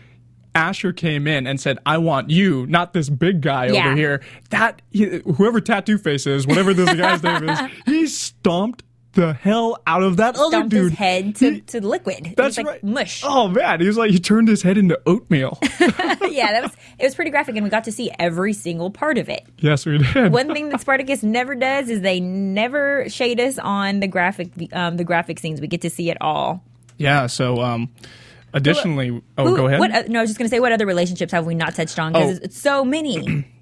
[0.55, 3.87] Ashur came in and said, "I want you, not this big guy Yeah.
[3.88, 8.83] over here," that he, whoever tattoo face is, whatever this guy's name is, he stomped
[9.17, 10.91] the hell out of that other dude.
[10.91, 12.35] his head to, He- to liquid.
[12.37, 12.85] That's like right.
[12.85, 13.23] mush.
[13.25, 15.59] Oh man, he was like he turned his head into oatmeal.
[15.81, 19.19] yeah, that was it was pretty graphic, and we got to see every single part
[19.19, 19.45] of it.
[19.59, 20.33] yes, we did.
[20.33, 24.97] One thing that Spartacus never does is they never shade us on the graphic um,
[24.97, 25.61] the graphic scenes.
[25.61, 26.63] We get to see it all.
[26.97, 27.27] yeah.
[27.27, 27.91] So um,
[28.55, 29.81] additionally, oh, Who- go ahead.
[29.81, 31.75] What, uh, no, I was just going to say, what other relationships have we not
[31.75, 32.13] touched on?
[32.13, 32.45] Because Oh.
[32.45, 33.45] it's so many.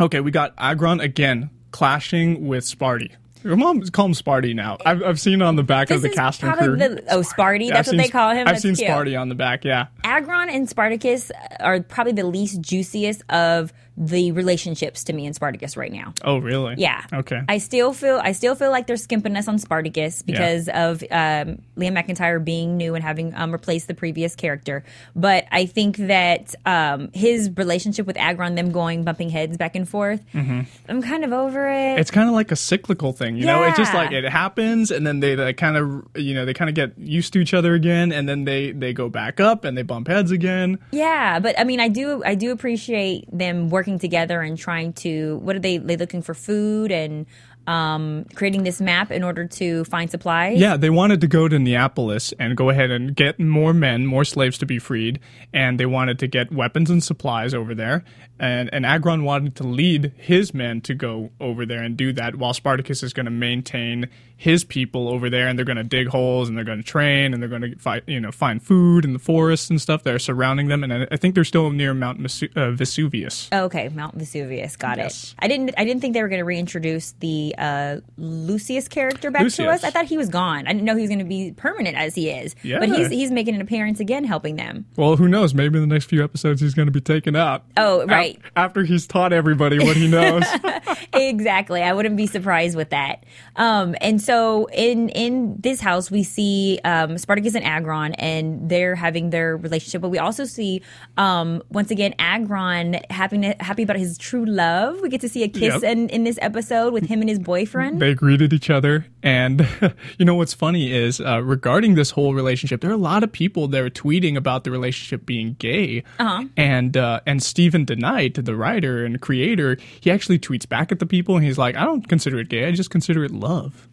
[0.00, 3.10] Okay, we got Agron again clashing with Sparty.
[3.44, 4.78] Your mom call him Sparty now.
[4.86, 6.76] I've, I've seen on the back This of the is cast and crew.
[6.76, 7.66] the oh Sparty.
[7.68, 8.40] Yeah, That's I've what they call him.
[8.46, 8.88] I've That's seen cute.
[8.88, 9.64] Sparty on the back.
[9.64, 15.34] Yeah, Agron and Spartacus are probably the least juiciest of the relationships to me and
[15.34, 16.14] Spartacus right now.
[16.24, 16.76] Oh, really?
[16.78, 17.04] Yeah.
[17.12, 17.42] Okay.
[17.48, 21.60] I still feel I still feel like they're skimping us on Spartacus because of um,
[21.76, 24.84] Liam McIntyre being new and having um, replaced the previous character.
[25.14, 29.88] But I think that um, his relationship with Agron, them going bumping heads back and
[29.88, 31.72] forth, I'm kind of over it.
[31.72, 31.98] Mm-hmm.
[31.98, 33.62] it's kind of like a cyclical thing, you know.
[33.64, 36.68] It's just like it happens, and then they like, kind of, you know, they kind
[36.68, 39.76] of get used to each other again, and then they they go back up and
[39.76, 40.78] they bump heads again.
[40.92, 45.38] Yeah, but I mean, I do, I do appreciate them working together and trying to.
[45.38, 45.78] What are they?
[45.78, 47.26] They looking for food and
[47.66, 50.58] um, creating this map in order to find supplies.
[50.58, 54.24] Yeah, they wanted to go to Neapolis and go ahead and get more men, more
[54.24, 55.20] slaves to be freed,
[55.52, 58.04] and they wanted to get weapons and supplies over there.
[58.38, 62.36] And and Agron wanted to lead his men to go over there and do that,
[62.36, 64.08] while Spartacus is going to maintain
[64.42, 67.32] his people over there, and they're going to dig holes and they're going to train
[67.32, 70.12] and they're going to fight, you know, find food in the forests and stuff that
[70.12, 70.82] are surrounding them.
[70.82, 73.48] And I, I think they're still near Mount Vesu- uh, Vesuvius.
[73.52, 74.74] Okay, Mount Vesuvius.
[74.76, 75.30] Got Yes.
[75.32, 75.34] it.
[75.44, 75.70] I didn't.
[75.78, 79.84] I didn't think they were going to reintroduce the uh, Lucius character back to us.
[79.84, 80.66] I thought he was gone.
[80.66, 82.56] I didn't know he was going to be permanent as he is.
[82.64, 82.80] Yeah.
[82.80, 84.86] But he's he's making an appearance again, helping them.
[84.96, 85.54] Well, who knows?
[85.54, 87.62] Maybe in the next few episodes he's going to be taken out.
[87.76, 88.40] Oh, right.
[88.56, 90.42] after he's taught everybody what he knows.
[91.12, 91.82] exactly.
[91.82, 93.24] I wouldn't be surprised with that.
[93.56, 94.31] Um, and so
[94.72, 100.00] in in this house, we see um, Spartacus and Agron, and they're having their relationship.
[100.02, 100.82] But we also see
[101.16, 105.00] um, once again Agron happy happy about his true love.
[105.00, 105.82] We get to see a kiss Yep.
[105.84, 108.00] in in this episode with him and his boyfriend.
[108.00, 109.66] they greeted each other and
[110.18, 113.30] you know what's funny is uh, regarding this whole relationship there are a lot of
[113.32, 116.44] people that are tweeting about the relationship being gay uh-huh.
[116.56, 121.06] and uh, and Steven DeKnight the writer and creator he actually tweets back at the
[121.06, 123.88] people and he's like i don't consider it gay i just consider it love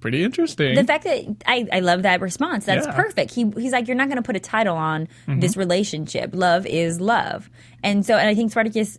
[0.00, 0.74] pretty interesting.
[0.74, 2.64] The fact that I, I love that response.
[2.64, 2.92] That's Yeah.
[2.92, 3.00] Mm-hmm.
[3.02, 3.32] perfect.
[3.34, 6.30] He, he's like you're not going to put a title on this relationship.
[6.34, 7.48] Love is love.
[7.82, 8.98] And so and i think spartacus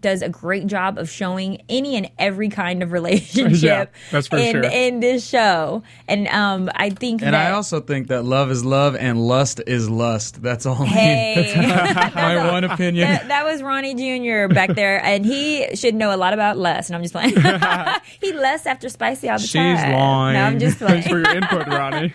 [0.00, 4.52] does a great job of showing any and every kind of relationship that's for in,
[4.52, 4.64] sure.
[4.64, 8.64] in this show and um i think And that I also think that love is
[8.64, 10.42] love and lust is lust.
[10.42, 10.74] That's all.
[10.74, 11.52] hey
[12.14, 13.08] my one opinion.
[13.08, 14.52] that, that was Ronnie Jr.
[14.52, 16.90] back there, and he should know a lot about lust.
[16.90, 17.34] And I'm just playing.
[18.20, 19.92] he lusts after spicy all the She's time.
[19.92, 20.34] lying.
[20.34, 21.02] No, I'm just playing.
[21.02, 22.12] thanks for your input ronnie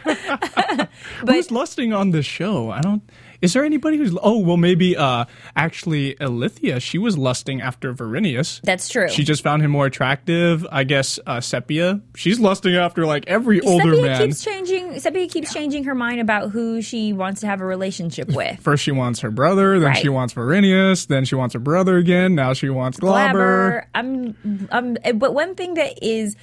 [1.28, 3.02] who's lusting on this show i don't
[3.46, 8.60] is there anybody who's oh well maybe uh actually Ilithyia she was lusting after Varinius
[8.64, 9.08] That's true.
[9.10, 10.66] She just found him more attractive.
[10.72, 12.02] I guess uh, Seppia.
[12.16, 14.28] She's lusting after like every older Seppia man.
[14.28, 14.94] keeps changing.
[14.96, 18.60] Seppia keeps changing her mind about who she wants to have a relationship with.
[18.60, 19.98] First she wants her brother, then Right.
[19.98, 22.36] she wants Varinius, then she wants her brother again.
[22.36, 23.86] Now she wants Glauber.
[23.86, 23.86] Glaber.
[23.94, 26.36] I'm, I'm, but one thing that is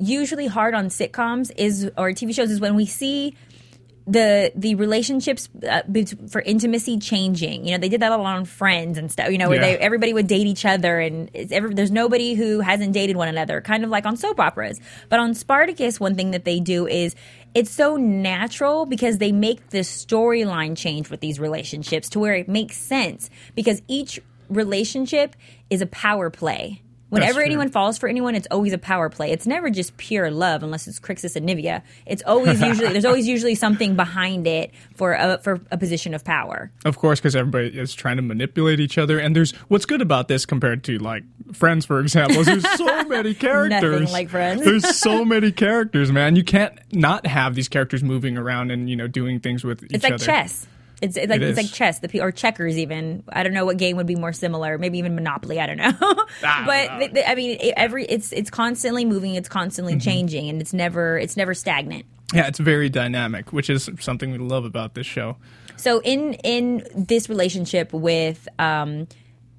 [0.00, 3.34] usually hard on sitcoms is or TV shows is when we see
[4.10, 5.82] the the relationships uh,
[6.30, 7.64] for intimacy changing.
[7.66, 9.30] You know, they did that a lot on Friends and stuff.
[9.30, 9.76] You know, where Yeah.
[9.76, 13.28] they everybody would date each other, and it's every, there's nobody who hasn't dated one
[13.28, 13.60] another.
[13.60, 14.80] Kind of like on soap operas.
[15.08, 17.14] But on Spartacus, one thing that they do is
[17.54, 22.48] it's so natural because they make the storyline change with these relationships to where it
[22.48, 25.36] makes sense because each relationship
[25.70, 26.82] is a power play.
[27.10, 29.30] Whenever anyone falls for anyone, it's always a power play.
[29.32, 31.82] It's never just pure love, unless it's Crixus and Naevia.
[32.06, 36.24] It's always usually there's always usually something behind it for a for a position of
[36.24, 36.70] power.
[36.84, 39.18] Of course, because everybody is trying to manipulate each other.
[39.18, 43.04] And there's what's good about this compared to like Friends, for example, is there's so
[43.08, 44.12] many characters.
[44.12, 44.62] like Friends.
[44.62, 46.36] There's so many characters, man.
[46.36, 49.94] You can't not have these characters moving around and you know doing things with each
[49.94, 50.14] other.
[50.14, 50.66] It's like chess.
[51.00, 53.22] It's, it's like It it's like chess, the or checkers even.
[53.28, 54.78] I don't know what game would be more similar.
[54.78, 55.60] Maybe even Monopoly.
[55.60, 55.92] I don't know.
[56.44, 56.98] Ah, but ah.
[56.98, 59.34] th- th- I mean, it, every it's it's constantly moving.
[59.34, 60.00] It's constantly Mm-hmm.
[60.00, 62.04] changing, and it's never it's never stagnant.
[62.34, 65.36] Yeah, it's very dynamic, which is something we love about this show.
[65.76, 69.06] So in in this relationship with um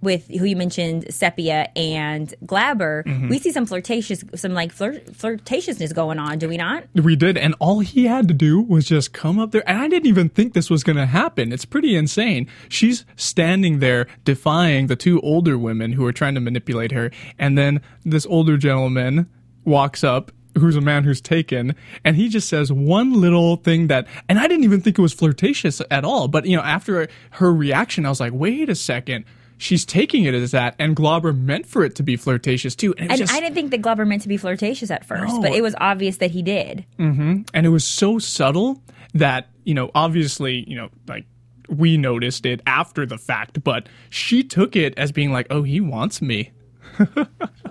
[0.01, 3.29] with who you mentioned Seppia and Glaber, Mm-hmm.
[3.29, 6.83] we see some flirtatious some like flirt, flirtatiousness going on, do we not?
[6.95, 9.67] We did, and all he had to do was just come up there.
[9.67, 11.51] And I didn't even think this was going to happen.
[11.51, 12.47] It's pretty insane.
[12.69, 17.11] She's standing there defying the two older women who are trying to manipulate her.
[17.37, 19.29] And then this older gentleman
[19.65, 24.07] walks up, who's a man who's taken, and he just says one little thing that,
[24.27, 26.27] and I didn't even think it was flirtatious at all.
[26.27, 29.25] But, you know, after her reaction, I was like, wait a second.
[29.59, 32.95] She's taking it as that, and Glaber meant for it to be flirtatious too.
[32.97, 35.41] And, And just, I didn't think that Glaber meant to be flirtatious at first, No.
[35.41, 36.85] but it was obvious that he did.
[36.97, 37.41] Mm-hmm.
[37.53, 38.81] and it was so subtle
[39.13, 41.25] that you know obviously you know like
[41.67, 45.79] we noticed it after the fact but she took it as being like oh he
[45.81, 46.51] wants me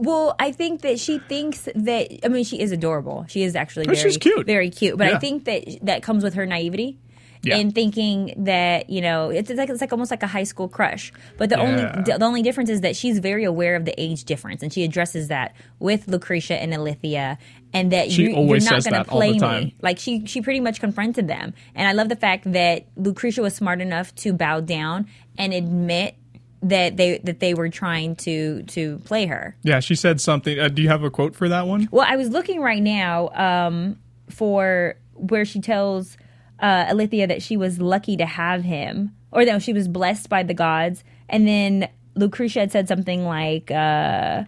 [0.01, 3.27] Well, I think that she thinks that I mean she is adorable.
[3.29, 4.47] She is actually Oh, she's cute.
[4.47, 4.97] very cute.
[4.97, 5.17] But Yeah.
[5.17, 6.99] I think that that comes with her naivety.
[7.43, 7.57] Yeah.
[7.57, 11.13] And thinking that you know it's like it's like almost like a high school crush,
[11.37, 11.63] but the Yeah.
[11.63, 14.83] only the only difference is that she's very aware of the age difference, and she
[14.85, 17.39] addresses that with Lucretia and Ilithyia,
[17.73, 19.75] and that She you, you're not going to that all the play me.
[19.83, 23.55] Like she she pretty much confronted them, and I love the fact that Lucretia was
[23.55, 26.17] smart enough to bow down and admit
[26.61, 29.57] that they that they were trying to to play her.
[29.63, 32.17] yeah she said something uh, do you have a quote for that one Well, I
[32.17, 33.97] was looking right now um,
[34.29, 36.17] for where she tells
[36.61, 40.43] uh, Ilithyia that she was lucky to have him, or no, she was blessed by
[40.43, 43.71] the gods, and then Lucretia had said something like.
[43.71, 44.45] Uh,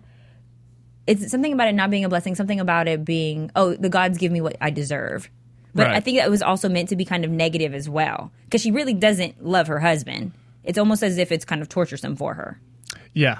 [1.07, 4.17] it's something about it not being a blessing, something about it being, oh, the gods
[4.17, 5.29] give me what I deserve.
[5.75, 5.97] But Right.
[5.97, 8.71] I think that was also meant to be kind of negative as well, because she
[8.71, 10.33] really doesn't love her husband.
[10.63, 12.61] It's almost as if it's kind of torturesome for her.
[13.13, 13.39] yeah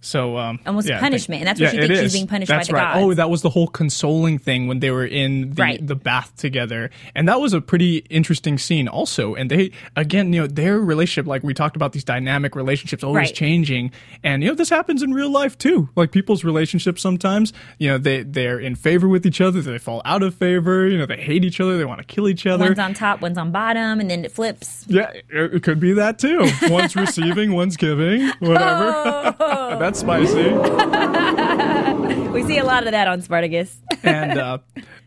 [0.00, 2.62] So um, Almost yeah, punishment, and that's what she it thinks she's being punished by
[2.62, 2.94] the right.
[2.94, 3.04] gods.
[3.04, 5.84] Oh, that was the whole consoling thing when they were in the Right.
[5.86, 9.34] the bath together, and that was a pretty interesting scene also.
[9.34, 13.28] And they again, you know, their relationship, like we talked about, these dynamic relationships always
[13.28, 13.34] Right.
[13.34, 13.90] changing,
[14.22, 15.88] and you know, this happens in real life too.
[15.96, 20.00] Like people's relationships sometimes, you know, they they're in favor with each other, they fall
[20.04, 20.86] out of favor.
[20.86, 22.64] You know, they hate each other, they want to kill each other.
[22.66, 24.84] One's on top, one's on bottom, and then it flips.
[24.86, 26.48] Yeah, it it could be that too.
[26.70, 29.34] One's receiving, one's giving, whatever.
[29.88, 30.50] That's spicy.
[32.28, 33.80] We see a lot of that on Spartacus.
[34.02, 34.58] and uh,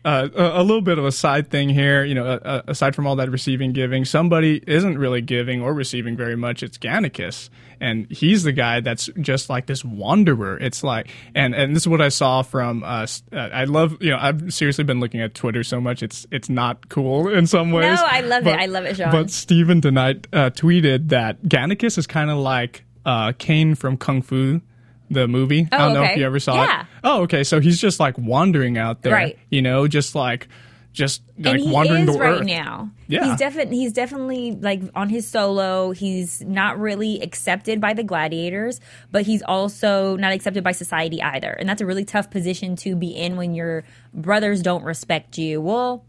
[0.04, 3.06] uh, a a little bit of a side thing here, you know, uh, aside from
[3.06, 6.62] all that receiving, giving, somebody isn't really giving or receiving very much.
[6.64, 7.48] It's Gannicus,
[7.80, 10.58] and he's the guy that's just like this wanderer.
[10.58, 12.82] It's like, and and this is what I saw from.
[12.82, 16.02] Uh, uh, I love, you know, I've seriously been looking at Twitter so much.
[16.02, 17.98] It's it's not cool in some ways.
[17.98, 18.58] No, I love it.
[18.58, 19.12] I love it, Sean.
[19.12, 24.22] But Steven DeKnight uh, tweeted that Gannicus is kind of like uh, Caine from Kung
[24.22, 24.60] Fu.
[25.12, 25.68] The movie.
[25.70, 26.20] I don't Oh, know if okay.
[26.20, 26.80] you ever saw Yeah.
[26.82, 26.86] it.
[27.04, 27.44] Oh, okay.
[27.44, 29.38] So he's just like wandering out there, Right.
[29.50, 30.48] You know, just like,
[30.92, 32.46] just like and he wandering is the right earth.
[32.46, 32.90] now.
[33.08, 33.24] Yeah.
[33.30, 35.92] he's definitely he's definitely like on his solo.
[35.92, 38.78] He's not really accepted by the gladiators,
[39.10, 41.50] but he's also not accepted by society either.
[41.50, 45.62] And that's a really tough position to be in when your brothers don't respect you.
[45.62, 46.04] Well,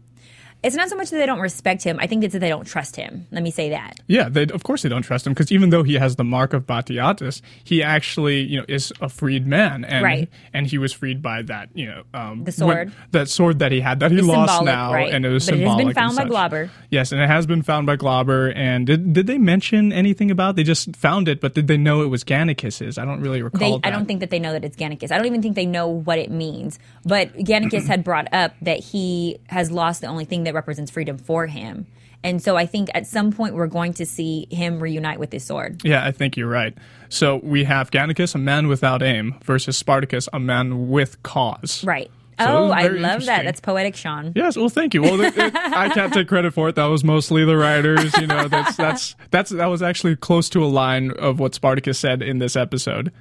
[0.64, 1.98] it's not so much that they don't respect him.
[2.00, 3.26] I think it's that they don't trust him.
[3.30, 4.00] Let me say that.
[4.06, 6.52] Yeah, they, of course they don't trust him because even though he has the mark
[6.52, 10.28] of Batiatus, he actually, you know, is a freed man, and Right.
[10.52, 12.88] and he was freed by that, you know, um, The sword.
[12.88, 15.12] when- that sword that he had that he It's lost now, right.
[15.12, 16.24] and it was But it has been found by.
[16.24, 16.70] Glaber.
[16.90, 18.52] Yes, and it has been found by Glaber.
[18.56, 20.56] And did did they mention anything about?
[20.56, 22.98] They just found it, but did they know it was Gannicus's?
[22.98, 23.58] I don't really recall.
[23.58, 23.86] They, that.
[23.86, 25.12] I don't think that they know that it's Gannicus.
[25.12, 26.78] I don't even think they know what it means.
[27.04, 31.18] But Gannicus had brought up that he has lost the only thing that represents freedom
[31.18, 31.86] for him.
[32.22, 35.44] And so I think at some point we're going to see him reunite with his
[35.44, 35.82] sword.
[35.84, 36.74] Yeah, I think you're right.
[37.10, 41.84] So we have Gannicus, a man without aim, versus Spartacus, a man with cause.
[41.84, 42.10] Right.
[42.40, 43.44] So oh, I love that.
[43.44, 44.32] That's poetic, Sean.
[44.34, 45.02] Yes, well, thank you.
[45.02, 46.74] Well, it, it, I can't take credit for it.
[46.74, 48.16] That was mostly the writers.
[48.16, 51.98] You know, that's that's that's that was actually close to a line of what Spartacus
[51.98, 53.12] said in this episode.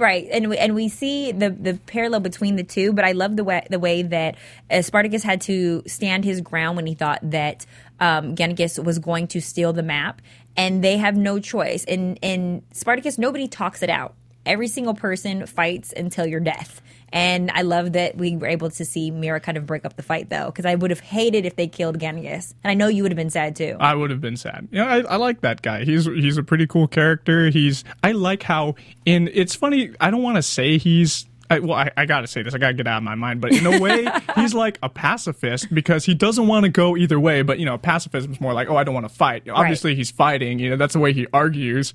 [0.00, 2.94] Right, and we, and we see the the parallel between the two.
[2.94, 4.36] But I love the way the way that
[4.70, 7.66] uh, Spartacus had to stand his ground when he thought that
[8.00, 10.22] um, Gannicus was going to steal the map,
[10.56, 11.84] and they have no choice.
[11.84, 14.14] And in Spartacus, nobody talks it out.
[14.46, 16.80] Every single person fights until your death.
[17.12, 20.02] And I love that we were able to see Mira kind of break up the
[20.02, 23.02] fight, though, because I would have hated if they killed Gannicus, and I know you
[23.02, 23.76] would have been sad too.
[23.80, 24.68] I would have been sad.
[24.70, 25.84] Yeah, I, I like that guy.
[25.84, 27.50] He's he's a pretty cool character.
[27.50, 29.90] He's I like how in it's funny.
[30.00, 31.26] I don't want to say he's.
[31.50, 32.54] I, well, I, I gotta say this.
[32.54, 33.40] I gotta get out of my mind.
[33.40, 37.18] But in a way, he's like a pacifist because he doesn't want to go either
[37.18, 37.42] way.
[37.42, 39.42] But you know, pacifism is more like, oh, I don't want to fight.
[39.44, 40.58] You know, Obviously, he's fighting.
[40.58, 41.92] You know, that's the way he argues.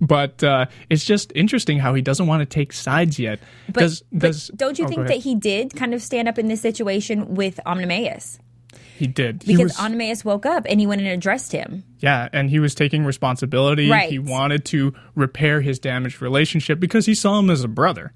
[0.00, 3.38] But uh, it's just interesting how he doesn't want to take sides yet.
[3.66, 6.38] But, Does, but does, don't you oh, think that he did kind of stand up
[6.38, 8.38] in this situation with Oenomaus?
[8.96, 9.42] he did?
[9.42, 11.84] He Because was- Oenomaus woke up and he went and addressed him.
[12.00, 13.90] Yeah, and he was taking responsibility.
[13.90, 14.10] Right.
[14.10, 18.12] He wanted to repair his damaged relationship because he saw him as a brother.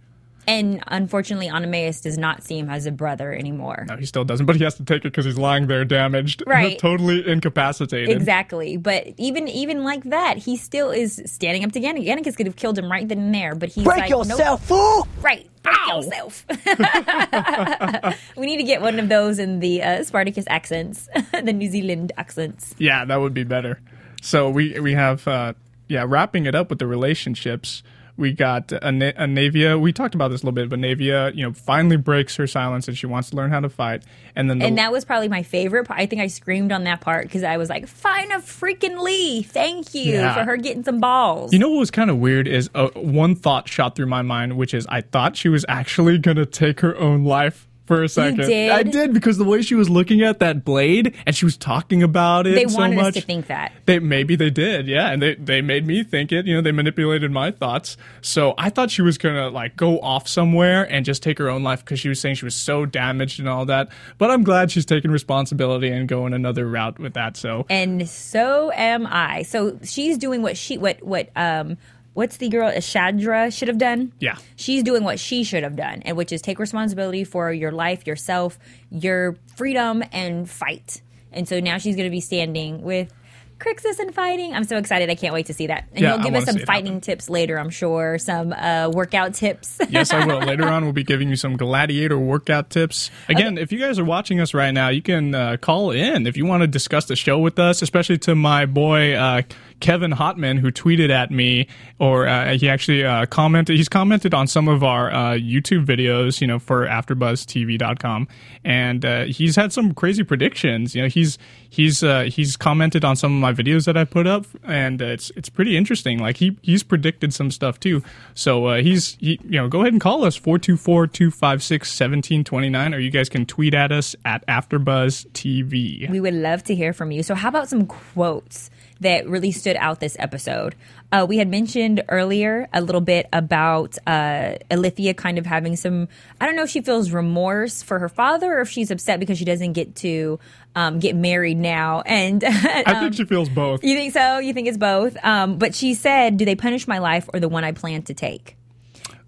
[0.50, 3.86] And unfortunately, Oenomaus does not see him as a brother anymore.
[3.88, 6.42] No, he still doesn't, but he has to take it because he's lying there damaged,
[6.44, 6.76] Right.
[6.76, 8.10] totally incapacitated.
[8.16, 12.06] Exactly, but even even like that, he still is standing up to Gannicus.
[12.06, 14.60] Gannicus could have killed him right then and there, but he's Break like, yourself, nope.
[14.60, 15.08] fool!
[15.20, 16.44] Right, break yourself.
[18.36, 22.10] we need to get one of those in the uh, Spartacus accents, the New Zealand
[22.16, 22.74] accents.
[22.78, 23.80] Yeah, that would be better.
[24.20, 25.52] So we we have uh,
[25.88, 27.82] yeah, wrapping it up with the relationships.
[28.20, 29.80] We got a, a Naevia.
[29.80, 32.86] We talked about this a little bit, but Naevia, you know, finally breaks her silence
[32.86, 34.04] and she wants to learn how to fight.
[34.36, 35.98] And then the, And that was probably my favorite part.
[35.98, 39.42] I think I screamed on that part because I was like, "Fine a freaking Lee,
[39.42, 40.34] thank you Yeah.
[40.34, 43.34] for her getting some balls." You know what was kind of weird is uh, one
[43.34, 46.96] thought shot through my mind, which is I thought she was actually gonna take her
[46.98, 48.46] own life for a second.
[48.46, 48.70] did?
[48.70, 52.04] I did because the way she was looking at that blade and she was talking
[52.04, 53.06] about it they so wanted much.
[53.06, 53.72] us to think that.
[53.86, 56.46] They maybe they did, yeah, and they they made me think it.
[56.46, 57.96] You know, they manipulated my thoughts.
[58.20, 61.64] So I thought she was gonna like go off somewhere and just take her own
[61.64, 63.88] life because she was saying she was so damaged and all that.
[64.18, 67.36] But I'm glad she's taking responsibility and going another route with that.
[67.36, 69.42] So and so am I.
[69.42, 71.76] So she's doing what she what what um
[72.14, 74.12] what's the girl Ashadra should have done?
[74.18, 74.36] Yeah.
[74.56, 78.06] She's doing what she should have done, and which is take responsibility for your life,
[78.06, 78.58] yourself,
[78.90, 81.02] your freedom, and fight.
[81.32, 83.12] And so now she's going to be standing with
[83.60, 84.54] Crixus and fighting.
[84.54, 85.10] I'm so excited!
[85.10, 85.86] I can't wait to see that.
[85.92, 88.16] And Yeah, you'll give us some fighting tips later, I'm sure.
[88.18, 89.78] Some uh, workout tips.
[89.90, 90.38] yes, I will.
[90.40, 93.10] Later on, we'll be giving you some gladiator workout tips.
[93.28, 96.38] Again, if you guys are watching us right now, you can uh, call in if
[96.38, 99.42] you want to discuss the show with us, especially to my boy uh,
[99.80, 101.66] Kevin Hotman, who tweeted at me,
[101.98, 103.76] or uh, he actually uh, commented.
[103.76, 108.28] He's commented on some of our uh, YouTube videos, you know, for AfterBuzzTV.com,
[108.64, 110.94] and uh, he's had some crazy predictions.
[110.94, 114.26] You know, he's he's uh, he's commented on some of my videos that I put
[114.26, 116.18] up, and it's it's pretty interesting.
[116.18, 118.02] Like he he's predicted some stuff too.
[118.34, 123.28] So uh, he's he you know go ahead and call us 424-256-1729 or you guys
[123.28, 126.10] can tweet at us at AfterBuzzTV.
[126.10, 127.22] We would love to hear from you.
[127.22, 128.70] So, how about some quotes
[129.00, 130.74] that really stood out this episode?
[131.12, 136.08] Uh, we had mentioned earlier a little bit about uh, Ilithyia kind of having some,
[136.40, 139.36] I don't know if she feels remorse for her father or if she's upset because
[139.36, 140.38] she doesn't get to
[140.76, 142.02] um, get married now.
[142.06, 143.82] And I think she feels both.
[143.82, 144.38] you think so?
[144.38, 145.16] You think it's both?
[145.24, 148.14] Um, but she said, Do they punish my life or the one I plan to
[148.14, 148.56] take?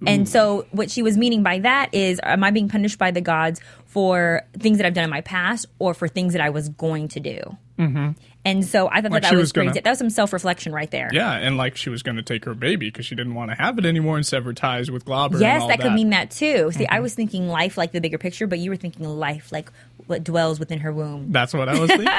[0.07, 3.21] And so, what she was meaning by that is, am I being punished by the
[3.21, 6.69] gods for things that I've done in my past or for things that I was
[6.71, 7.57] going to do?
[7.79, 8.11] Mm-hmm.
[8.45, 10.73] And so, I thought Like that, that was was, gonna- That was some self reflection
[10.73, 11.09] right there.
[11.13, 13.57] Yeah, and like she was going to take her baby because she didn't want to
[13.57, 15.33] have it anymore and sever ties with Glaber.
[15.33, 15.89] and Yes, all that that Mm-hmm.
[15.91, 16.73] could mean that too.
[16.73, 19.71] See, I was thinking life like the bigger picture, but you were thinking life like
[20.09, 21.31] what dwells within her womb.
[21.31, 22.07] That's what I was thinking.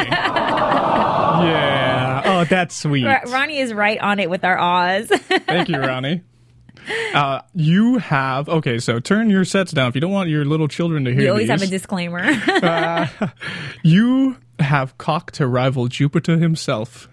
[1.43, 2.21] yeah.
[2.25, 3.05] Oh, that's sweet.
[3.05, 5.07] Ro- Ronnie is right on it with our Oz.
[5.09, 6.21] Thank you, Ronnie.
[7.13, 8.79] Uh, you have okay.
[8.79, 11.27] So turn your sets down if you don't want your little children to hear we
[11.29, 11.69] always have a these.
[11.69, 12.23] disclaimer.
[13.83, 17.07] you have cock to rival Jupiter himself.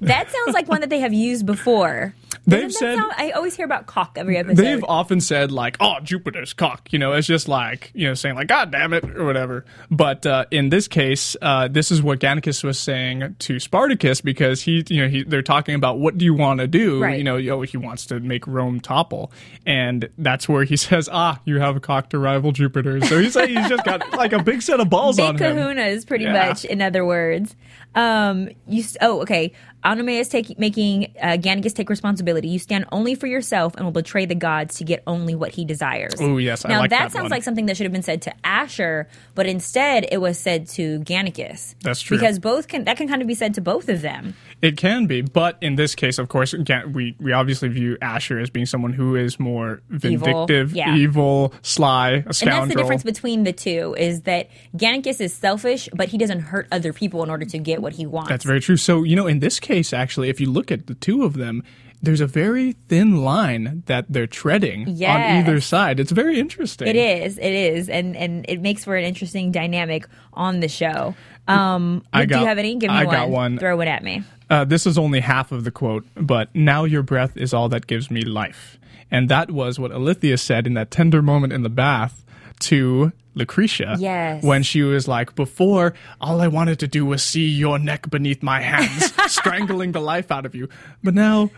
[0.00, 2.14] That sounds like one that they have used before.
[2.46, 4.56] They've said- sound- I always hear about cock every episode.
[4.62, 8.34] They've often said like, "Oh, Jupiter's cock," you know, it's just like you know saying
[8.34, 9.64] like, "God damn it" or whatever.
[9.90, 14.60] But uh, in this case, uh, this is what Gannicus was saying to Spartacus because
[14.62, 17.00] he, you know, he, they're talking about what do you want to do?
[17.02, 17.16] Right.
[17.16, 19.32] You know, yo, he wants to make Rome topple,
[19.64, 23.36] and that's where he says, "Ah, you have a cock to rival Jupiter." So he's
[23.36, 25.56] like, he's just got like a big set of balls on Big him.
[25.56, 26.48] kahunas, pretty Yeah.
[26.48, 26.66] much.
[26.66, 27.56] In other words,
[27.94, 28.84] um, you.
[29.00, 29.52] Oh, okay.
[29.84, 32.48] Anime is taking making uh, take responsibility.
[32.48, 35.64] You stand only for yourself and will betray the gods to get only what he
[35.64, 36.20] desires.
[36.20, 37.30] Ooh, yes, I now like that that sounds one.
[37.30, 41.00] like something that should have been said to Ashur, but instead it was said to
[41.00, 41.74] Gannicus.
[41.82, 42.16] That's true.
[42.16, 44.34] Because both can that can kind of be said to both of them.
[44.64, 48.38] It can be, but in this case, of course, again, we we obviously view Ashur
[48.38, 50.96] as being someone who is more Evil, vindictive, yeah.
[50.96, 52.62] evil, sly, a scoundrel.
[52.62, 56.40] And that's the difference between the two is that Gannicus is selfish, but he doesn't
[56.40, 58.30] hurt other people in order to get what he wants.
[58.30, 58.78] That's very true.
[58.78, 61.62] So, you know, in this case, actually, if you look at the two of them,
[62.00, 66.00] there's a very thin line that they're treading on either side.
[66.00, 66.88] It's very interesting.
[66.88, 71.14] It is, it is, and and it makes for an interesting dynamic on the show.
[71.46, 72.76] Um, I do got- you have any?
[72.76, 73.14] Give me I one.
[73.14, 73.58] got one.
[73.58, 74.22] Throw it at me.
[74.50, 77.86] Uh, this is only half of the quote, but now your breath is all that
[77.86, 78.78] gives me life.
[79.10, 82.24] And that was what Ilithyia said in that tender moment in the bath
[82.60, 83.96] to Lucretia.
[83.98, 84.42] Yes.
[84.44, 88.42] When she was like, Before, all I wanted to do was see your neck beneath
[88.42, 90.68] my hands, strangling the life out of you.
[91.02, 91.50] But now,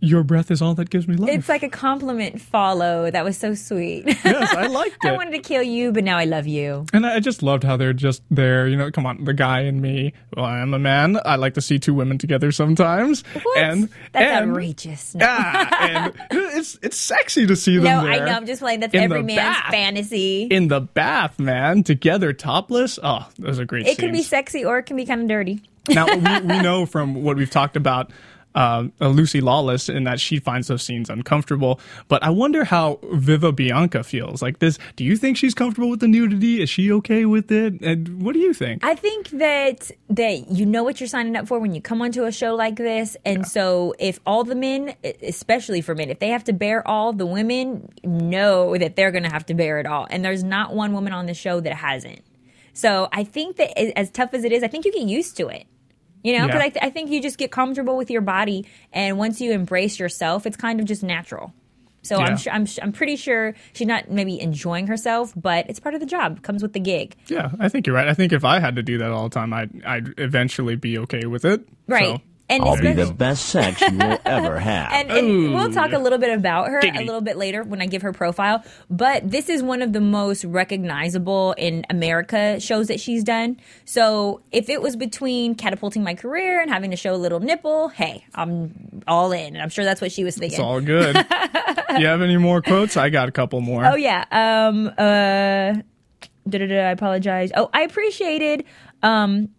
[0.00, 1.30] your breath is all that gives me life.
[1.30, 3.10] It's like a compliment follow.
[3.10, 4.04] That was so sweet.
[4.06, 5.08] yes, I liked it.
[5.08, 6.86] I wanted to kill you, but now I love you.
[6.92, 8.66] And I just loved how they're just there.
[8.66, 10.14] You know, come on, the guy and me.
[10.34, 11.18] Well, I am a man.
[11.24, 13.22] I like to see two women together sometimes.
[13.42, 13.58] What?
[13.58, 15.14] And That's and, outrageous.
[15.14, 15.26] No.
[15.28, 18.10] Ah, and it's it's sexy to see them no.
[18.10, 18.32] I know.
[18.32, 18.80] I'm just playing.
[18.80, 19.70] That's every man's bath.
[19.70, 20.44] fantasy.
[20.44, 22.98] in the bath, man, together, topless.
[23.02, 23.84] Oh, those are great.
[23.84, 23.92] Scene.
[23.92, 25.60] It can be sexy or it can be kind of dirty.
[25.88, 28.10] now we, we know from what we've talked about.
[28.54, 31.78] Um, Lucy Lawless, in that she finds those scenes uncomfortable.
[32.08, 34.42] But I wonder how Viva Bianca feels.
[34.42, 36.60] Like this, do you think she's comfortable with the nudity?
[36.60, 37.80] Is she okay with it?
[37.80, 38.84] And what do you think?
[38.84, 42.24] I think that that you know what you're signing up for when you come onto
[42.24, 46.28] a show like this, and so if all the men, especially for men, if they
[46.28, 49.86] have to bear all, the women know that they're going to have to bear it
[49.86, 52.22] all, and there's not one woman on the show that hasn't.
[52.72, 55.48] So I think that as tough as it is, I think you get used to
[55.48, 55.66] it.
[56.22, 56.66] You know, because Yeah.
[56.66, 59.98] I, th- I think you just get comfortable with your body, and once you embrace
[59.98, 61.52] yourself, it's kind of just natural.
[62.02, 62.24] So Yeah.
[62.24, 66.00] I'm sure I'm, I'm pretty sure she's not maybe enjoying herself, but it's part of
[66.00, 66.42] the job.
[66.42, 67.14] Comes with the gig.
[67.28, 68.08] Yeah, I think you're right.
[68.08, 70.98] I think if I had to do that all the time, I'd I'd eventually be
[70.98, 71.66] okay with it.
[71.86, 72.16] Right.
[72.16, 74.92] So, And I'll be the best sex you will ever have.
[74.92, 77.86] and, and we'll talk a little bit about her a little bit later when I
[77.86, 78.64] give her profile.
[78.90, 83.58] But this is one of the most recognizable in America shows that she's done.
[83.84, 87.88] So if it was between catapulting my career and having to show a little nipple,
[87.88, 89.54] hey, I'm all in.
[89.54, 90.58] And I'm sure that's what she was thinking.
[90.58, 91.14] it's all good.
[91.98, 92.96] you have any more quotes?
[92.96, 93.84] I got a couple more.
[93.86, 94.24] Oh yeah.
[94.30, 94.90] Um.
[94.98, 95.82] Uh.
[96.52, 97.52] I apologize.
[97.54, 98.64] Oh, I appreciated
[99.02, 99.50] um,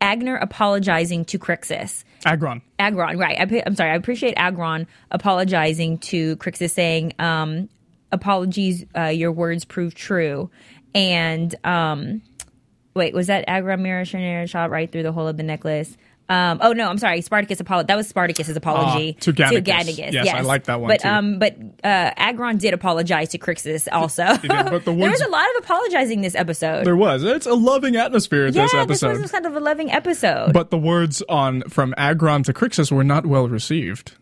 [0.00, 2.04] Agner apologizing to Crixus.
[2.26, 2.60] Agron.
[2.78, 3.38] Agron, right?
[3.38, 3.92] I, am sorry.
[3.92, 7.68] I appreciate Agron apologizing to Crixus, saying, um,
[8.12, 10.50] "Apologies, uh, your words prove true."
[10.94, 12.22] And um,
[12.94, 15.96] wait, was that Agron mirror shot right through the hole of the necklace?
[16.28, 17.20] Um, oh no, I'm sorry.
[17.20, 20.12] Spartacus That was Spartacus's apology Ah, to Gannicus.
[20.12, 21.08] Yes, I like that one, But too.
[21.08, 24.36] um, but uh, Agron did apologize to Crixus also.
[24.38, 26.84] did, but the there was a lot of apologizing this episode.
[26.84, 27.22] There was.
[27.22, 30.52] It's a loving atmosphere yeah, this this was kind of a loving episode.
[30.52, 34.12] but the words on from Agron to Crixus were not well received.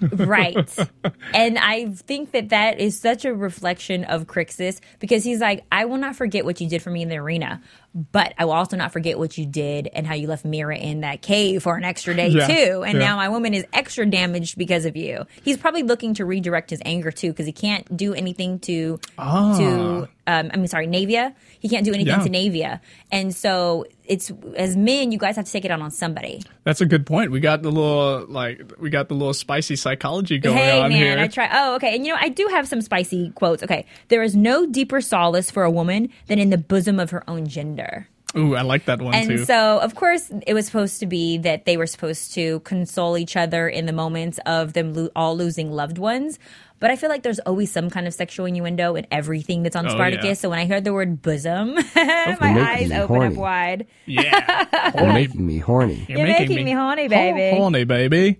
[0.00, 0.56] right.
[1.34, 5.84] and I think that that is such a reflection of Crixus because he's like, I
[5.84, 7.62] will not forget what you did for me in the arena,
[7.94, 11.00] but I will also not forget what you did and how you left Mira in
[11.02, 12.82] that cave for an extra day Yeah, too.
[12.84, 13.04] And yeah.
[13.06, 15.26] now my woman is extra damaged because of you.
[15.42, 20.08] He's probably looking to redirect his anger too because he can't do anything to to
[20.26, 21.34] um, I mean sorry Naevia.
[21.58, 22.18] He can't do anything Ah.
[22.18, 22.24] Yeah.
[22.24, 22.80] to Naevia,
[23.10, 26.42] and so it's as men, you guys have to take it out on somebody.
[26.64, 27.30] That's a good point.
[27.30, 30.98] We got the little like we got the little spicy psychology going hey on man,
[30.98, 31.18] here.
[31.18, 31.48] I try.
[31.52, 31.96] Oh, okay.
[31.96, 33.62] And you know, I do have some spicy quotes.
[33.64, 37.28] Okay, there is no deeper solace for a woman than in the bosom of her
[37.28, 37.81] own gender.
[38.36, 39.44] Ooh, I like that one And too.
[39.44, 43.36] so, of course, it was supposed to be that they were supposed to console each
[43.36, 46.38] other in the moments of them lo- all losing loved ones.
[46.80, 49.86] But I feel like there's always some kind of sexual innuendo in everything that's on
[49.86, 50.24] Oh, Spartacus.
[50.24, 50.32] yeah.
[50.32, 53.86] So when I heard the word bosom, my eyes me open up wide.
[54.06, 54.92] yeah.
[54.98, 56.06] You're making me horny.
[56.08, 57.54] You're making me horny, baby.
[57.56, 58.38] Horny, baby.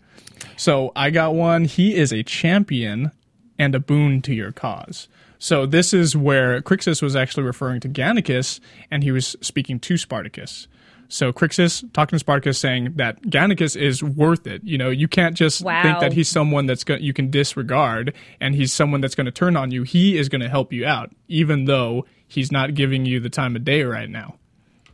[0.56, 1.66] So I got one.
[1.66, 3.12] He is a champion
[3.58, 5.06] and a boon to your cause.
[5.42, 8.60] So this is where Crixus was actually referring to Gannicus,
[8.92, 10.68] and he was speaking to Spartacus.
[11.08, 14.62] So Crixus talking to Spartacus, saying that Gannicus is worth it.
[14.62, 15.82] You know, you can't just Wow.
[15.82, 19.32] think that he's someone that's going you can disregard, and he's someone that's going to
[19.32, 19.82] turn on you.
[19.82, 23.56] He is going to help you out, even though he's not giving you the time
[23.56, 24.36] of day right now.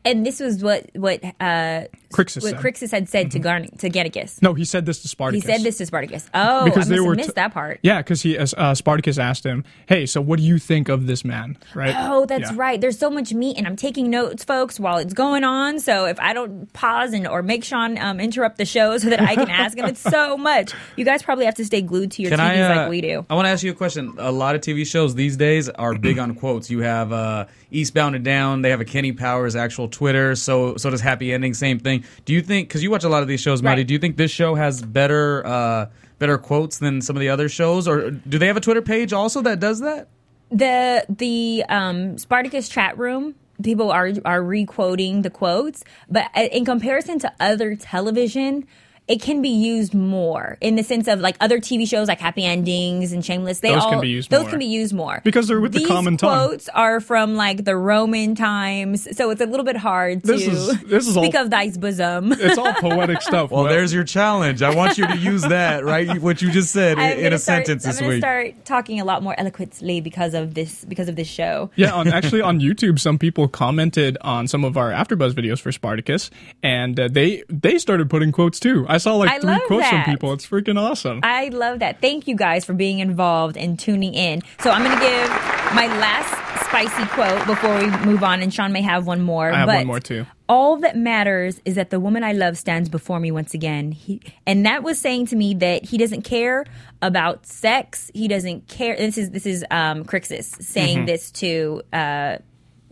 [0.05, 2.61] And this was what what uh, Crixus what said.
[2.61, 4.41] Crixus had said to Garn to Gannicus.
[4.41, 5.45] No, he said this to Spartacus.
[5.45, 6.31] He said this to Spartacus.
[6.33, 7.81] Oh, because I they have were missed t- that part.
[7.83, 11.25] Yeah, because he uh, Spartacus asked him, "Hey, so what do you think of this
[11.25, 11.95] man?" Right?
[11.97, 12.57] Oh, that's Yeah.
[12.57, 12.81] right.
[12.81, 15.79] There's so much meat, and I'm taking notes, folks, while it's going on.
[15.81, 19.21] So if I don't pause and or make Sean um, interrupt the show so that
[19.21, 20.73] I can ask him, it's so much.
[20.97, 22.73] You guys probably have to stay glued to your Can TVs I?
[22.73, 23.27] Uh, like we do.
[23.29, 24.15] I want to ask you a question.
[24.19, 26.71] A lot of TV shows these days are big on quotes.
[26.71, 28.63] You have uh, Eastbound and Down.
[28.63, 30.35] They have a Kenny Powers actual Twitter.
[30.35, 31.55] So so does Happy Ending.
[31.55, 32.05] Same thing.
[32.25, 32.69] Do you think?
[32.69, 33.81] Because you watch a lot of these shows, Marty.
[33.81, 33.87] Right.
[33.87, 35.87] Do you think this show has better uh,
[36.19, 39.13] better quotes than some of the other shows, or do they have a Twitter page
[39.13, 40.09] also that does that?
[40.51, 43.35] the the um, Spartacus chat room.
[43.63, 48.67] People are are requoting the quotes, but uh, in comparison to other television,
[49.09, 52.45] it can be used more in the sense of like other TV shows like Happy
[52.45, 53.61] Endings and Shameless.
[53.61, 54.51] They Those all can be used those more.
[54.51, 56.49] can be used more Because they're with the These common tongue.
[56.49, 60.47] quotes are from like the Roman times, so it's a little bit hard to This
[60.47, 62.33] is- this is speak all- of thy's bosom.
[62.33, 63.51] It's all poetic stuff.
[63.51, 64.63] Well, there's your challenge.
[64.63, 66.21] I want you to use that, right?
[66.21, 68.21] What you just said I'm in gonna a start- sentence I'm this gonna week.
[68.21, 71.71] start talking a lot more eloquently because of this because of this show.
[71.77, 75.73] yeah, on, actually on YouTube, some people commented on some of our AfterBuzz videos for
[75.73, 76.31] Spartacus,
[76.63, 78.85] and uh, they they started putting quotes too.
[78.89, 80.05] I saw like I three quotes that.
[80.05, 80.33] from people.
[80.33, 81.21] It's freaking awesome.
[81.23, 82.01] I love that.
[82.01, 84.43] Thank you guys for being involved and tuning in.
[84.61, 85.29] So I'm going to give
[85.75, 89.51] my last spicy quote before we move on, and Sean may have one more.
[89.51, 90.27] I have but one more, too.
[90.49, 93.93] All that matters is that the woman I love stands before me once again.
[93.93, 96.65] He, and that was saying to me that he doesn't care
[97.03, 98.11] about sex.
[98.15, 98.97] He doesn't care.
[98.97, 101.83] This is this is um, Crixus saying this to.
[101.93, 102.39] Uh,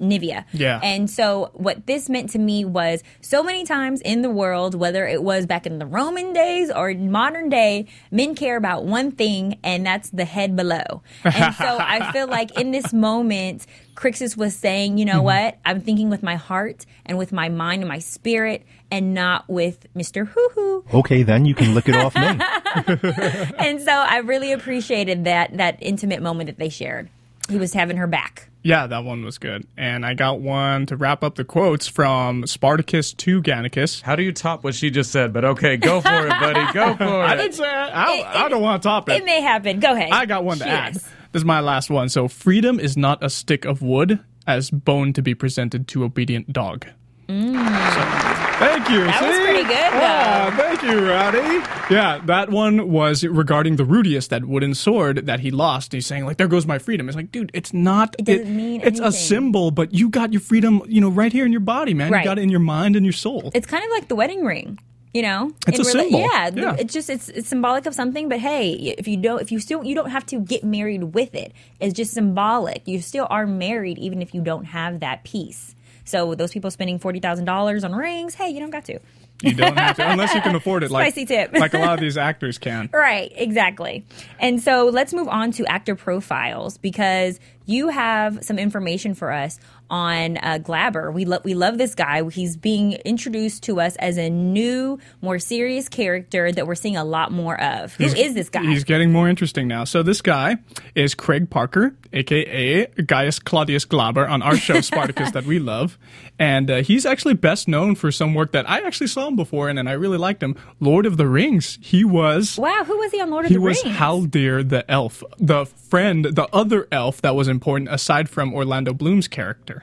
[0.01, 0.45] Naevia.
[0.53, 0.81] Yeah.
[0.83, 5.07] And so what this meant to me was so many times in the world, whether
[5.07, 9.59] it was back in the Roman days or modern day, men care about one thing
[9.63, 11.03] and that's the head below.
[11.25, 15.25] And so I feel like in this moment, Crixus was saying, you know mm-hmm.
[15.25, 15.59] what?
[15.65, 19.87] I'm thinking with my heart and with my mind and my spirit and not with
[19.95, 20.29] Mr.
[20.29, 20.85] Hoo Hoo.
[20.95, 22.23] Okay, then you can lick it off me.
[23.59, 27.09] And so I really appreciated that that intimate moment that they shared.
[27.49, 28.49] He was having her back.
[28.67, 29.65] Yeah, that one was good.
[29.77, 34.03] And I got one to wrap up the quotes from Spartacus to Gannicus.
[34.03, 35.33] How do you top what she just said?
[35.33, 36.73] But okay, go for it, buddy.
[36.73, 37.37] Go for I it.
[37.37, 39.19] didn't say I, It- I don't want to top it.
[39.23, 39.79] It may happen.
[39.79, 40.11] Go ahead.
[40.11, 40.95] I got one to add.
[40.95, 41.05] Cheers.
[41.33, 42.09] This is my last one.
[42.09, 46.53] So, freedom is not a stick of wood as bone to be presented to obedient
[46.53, 46.87] dog.
[47.29, 49.01] So, thank you.
[49.01, 49.07] Mm.
[49.07, 50.01] That was pretty good, though.
[50.01, 51.65] Ah, thank you, Rowdy.
[51.93, 55.93] Yeah, that one was regarding the Rudius, that wooden sword that he lost.
[55.93, 58.15] He's saying like, "There goes my freedom." It's like, dude, it's not.
[58.19, 61.45] It doesn't mean It's a symbol, but you got your freedom, you know, right here
[61.47, 62.13] in your body, man.
[62.13, 62.21] Right.
[62.21, 63.51] You got it in your mind and your soul.
[63.55, 64.79] it's kind of like the wedding ring
[65.15, 66.21] you know It's In a symbol.
[66.21, 66.77] yeah, Yeah.
[66.79, 69.83] it's just it's, it's symbolic of something but hey if you don't if you still
[69.83, 73.99] you don't have to get married with it it's just symbolic you still are married
[73.99, 75.75] even if you don't have that piece
[76.07, 78.99] so those people spending $40000 on rings hey you don't got to
[79.43, 80.91] You don't have to, unless you can afford it.
[80.91, 81.53] Like, Spicy tip.
[81.53, 82.89] like a lot of these actors can.
[82.91, 84.07] Right, exactly.
[84.41, 89.61] And so let's move on to actor profiles because you have some information for us
[89.91, 91.13] on uh, Glaber.
[91.13, 92.29] We love we love this guy.
[92.29, 97.05] He's being introduced to us as a new, more serious character that we're seeing a
[97.05, 97.95] lot more of.
[97.95, 98.63] Who is this guy?
[98.63, 99.85] He's getting more interesting now.
[99.85, 100.57] So this guy
[100.95, 105.99] is Craig Parker, aka Gaius Claudius Glaber, on our show Spartacus that we love,
[106.39, 109.69] and uh, he's actually best known for some work that I actually saw him before
[109.69, 110.57] in, and I really liked him.
[110.81, 111.79] Lord of the Rings.
[111.81, 112.59] He was.
[112.59, 113.81] wow, who was he on Lord of the Rings?
[113.81, 113.97] He was?
[113.97, 119.29] Haldir the elf, the friend, the other elf that was important aside from Orlando Bloom's
[119.29, 119.76] character.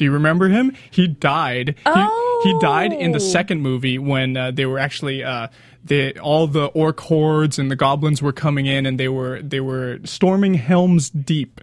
[0.00, 0.74] Do you remember him?
[0.90, 1.76] He died.
[1.84, 2.06] He,
[2.50, 3.18] he died in the Oh.
[3.18, 5.48] second movie when uh, they were actually uh,
[5.84, 9.60] they, all the orc hordes and the goblins were coming in and they were they
[9.60, 11.60] were storming Helm's Deep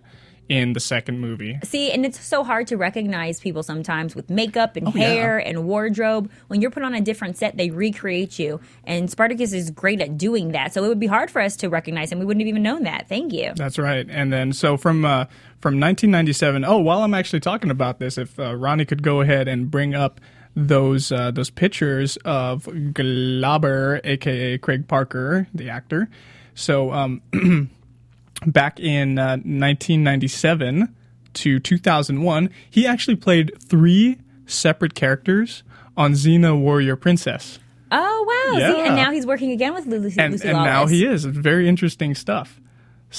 [0.50, 1.60] in the second movie.
[1.64, 5.08] See, and it's so hard to recognize people sometimes with makeup and Oh, yeah.
[5.08, 6.32] hair and wardrobe.
[6.48, 8.60] When you're put on a different set, they recreate you.
[8.86, 10.74] And Spartacus is great at doing that.
[10.74, 12.20] So it would be hard for us to recognize him.
[12.20, 13.10] We wouldn't have even known that.
[13.10, 13.52] Thank you.
[13.56, 14.06] That's right.
[14.10, 15.26] And then so from uh,
[15.60, 16.64] from 1997.
[16.64, 19.95] Oh, while I'm actually talking about this, if uh, Ronnie could go ahead and bring
[19.95, 20.22] up
[20.56, 26.10] those uh, those pictures of Glaber, aka Craig Parker, the actor.
[26.56, 27.22] So um,
[28.46, 30.94] back in uh, 1997
[31.34, 35.64] to 2001, he actually played three separate characters
[35.96, 37.60] on Xena Warrior Princess.
[37.92, 38.58] Oh, wow.
[38.58, 38.86] See, Yeah.
[38.88, 41.26] and now he's working again with Lucy, And, Lucy and now he is.
[41.26, 42.60] It's very interesting stuff.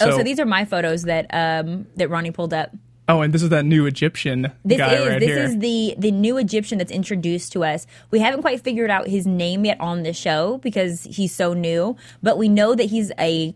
[0.01, 2.75] oh, so these are my photos that um, that Ronnie pulled up.
[3.11, 5.39] Oh, and this is that new Egyptian This guy is right this here.
[5.45, 7.87] is the the new Egyptian that's introduced to us.
[8.11, 11.97] We haven't quite figured out his name yet on the show because he's so new,
[12.23, 13.55] but we know that he's a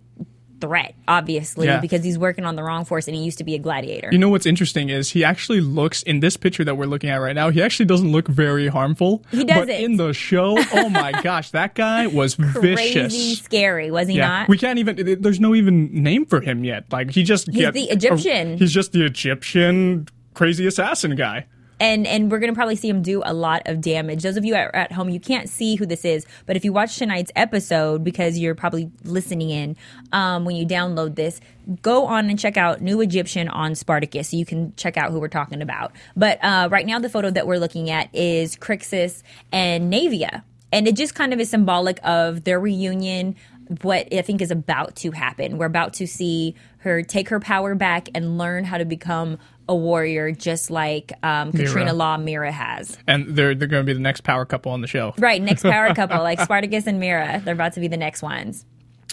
[0.63, 1.81] threat, obviously, Yeah.
[1.81, 4.09] because he's working on the wrong force and he used to be a gladiator.
[4.13, 7.17] you know what's interesting is he actually looks in this picture that we're looking at
[7.17, 7.51] right now.
[7.51, 9.25] He actually doesn't look very harmful.
[9.33, 9.71] He But doesn't.
[9.71, 13.39] in the show, oh my gosh, that guy was Crazy vicious.
[13.41, 14.49] scary, was he Yeah, not?
[14.49, 15.21] we can't even.
[15.21, 16.85] There's no even name for him yet.
[16.93, 18.57] Like he just He's get- the Egyptian.
[18.59, 21.47] he's just the Egyptian crazy assassin guy.
[21.83, 24.23] And and we're gonna probably see him do a lot of damage.
[24.23, 26.73] Those of you at, at home, you can't see who this is, but if you
[26.73, 29.77] watch tonight's episode, because you're probably listening in
[30.13, 31.41] um, when you download this,
[31.83, 35.19] go on and check out New Egyptian on Spartacus, so you can check out who
[35.19, 35.91] we're talking about.
[36.15, 40.87] But uh, right now, the photo that we're looking at is Crixus and Naevia, and
[40.87, 43.35] it just kind of is symbolic of their reunion.
[43.81, 45.59] What I think is about to happen.
[45.59, 49.39] We're about to see her take her power back and learn how to become
[49.69, 52.99] a warrior, just like um, Katrina Law Mira has.
[53.07, 55.15] And they're they're going to be the next power couple on the show.
[55.19, 57.41] Right, next power couple, like Spartacus and Mira.
[57.45, 58.65] They're about to be the next ones.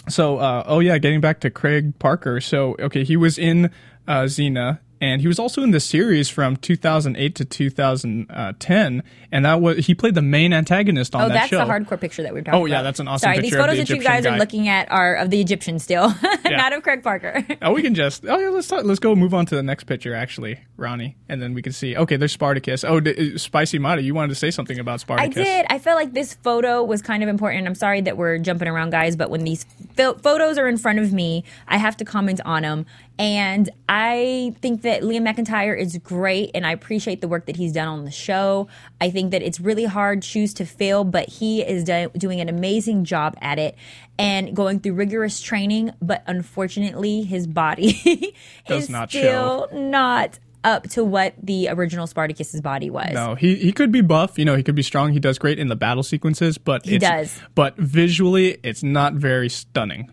[0.08, 2.40] So, uh, oh yeah, getting back to Craig Parker.
[2.40, 3.66] So, okay, he was in
[4.08, 9.60] uh, Xena, and he was also in the series from 2008 to 2010, and that
[9.60, 11.58] was he played the main antagonist on Oh, that that's show.
[11.58, 12.62] That's the hardcore picture that we're talking oh, about.
[12.62, 12.76] Oh, about.
[12.78, 14.34] yeah, that's an awesome Sorry, picture these photos the that you guys guy.
[14.34, 16.12] are looking at are of the Egyptian still,
[16.44, 17.46] not of Craig Parker.
[17.62, 19.84] Oh, we can just oh yeah, let's talk, let's go move on to the next
[19.84, 21.96] picture actually, Ronnie, and then we can see.
[21.96, 22.84] Okay, there's Spartacus.
[22.84, 25.36] Oh, d- uh, Spicy Mata, you wanted to say something about Spartacus?
[25.36, 25.66] I did.
[25.68, 27.66] I felt like this photo was kind of important.
[27.66, 29.64] I'm sorry that we're jumping around, guys, but when these
[29.96, 32.86] pho- photos are in front of me, I have to comment on them.
[33.20, 37.72] And I think that Liam McIntyre is great, and I appreciate the work that he's
[37.74, 38.66] done on the show.
[38.98, 42.48] I think that it's really hard shoes to fill, but he is do- doing an
[42.48, 43.76] amazing job at it
[44.18, 45.90] and going through rigorous training.
[46.00, 48.34] But unfortunately, his body
[48.70, 53.12] is not still not up to what the original Spartacus's body was.
[53.12, 54.38] No, he he could be buff.
[54.38, 55.12] You know, he could be strong.
[55.12, 57.42] He does great in the battle sequences, but He it's- does.
[57.54, 60.10] But visually, it's not very stunning.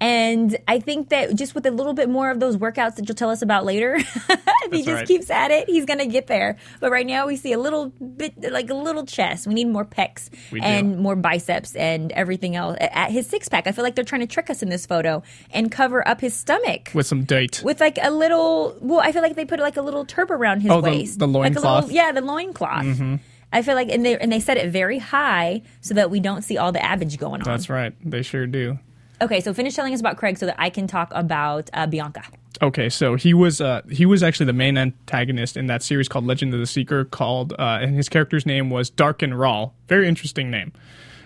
[0.00, 3.14] And I think that just with a little bit more of those workouts that you'll
[3.16, 3.96] tell us about later,
[4.28, 5.06] if he just right.
[5.06, 6.56] keeps at it, he's going to get there.
[6.80, 9.46] But right now, we see a little bit, like a little chest.
[9.46, 10.66] We need more pecs We do.
[10.66, 12.78] and more biceps and everything else.
[12.80, 15.22] At his six pack, I feel like they're trying to trick us in this photo
[15.52, 16.90] and cover up his stomach.
[16.94, 17.60] With some date.
[17.62, 20.60] With like a little, well, I feel like they put like a little turb around
[20.62, 21.84] his Oh, waist, the like a loincloth?
[21.84, 22.84] little- yeah, the loincloth.
[22.86, 23.16] Mm-hmm.
[23.52, 26.42] I feel like, and they and they set it very high so that we don't
[26.42, 27.44] see all the abage going on.
[27.44, 27.92] That's right.
[28.08, 28.78] They sure do.
[29.22, 32.22] Okay, so finish telling us about Craig so that I can talk about uh, Bianca.
[32.62, 36.26] Okay, so he was uh, he was actually the main antagonist in that series called
[36.26, 37.04] Legend of the Seeker.
[37.04, 39.74] Called uh, and his character's name was Darken Rahl.
[39.88, 40.72] Very interesting name.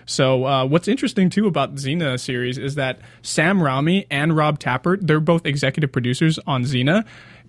[0.05, 4.59] So uh, what's interesting too about the Xena series is that Sam Raimi and Rob
[4.59, 7.05] Tapert they're both executive producers on Xena,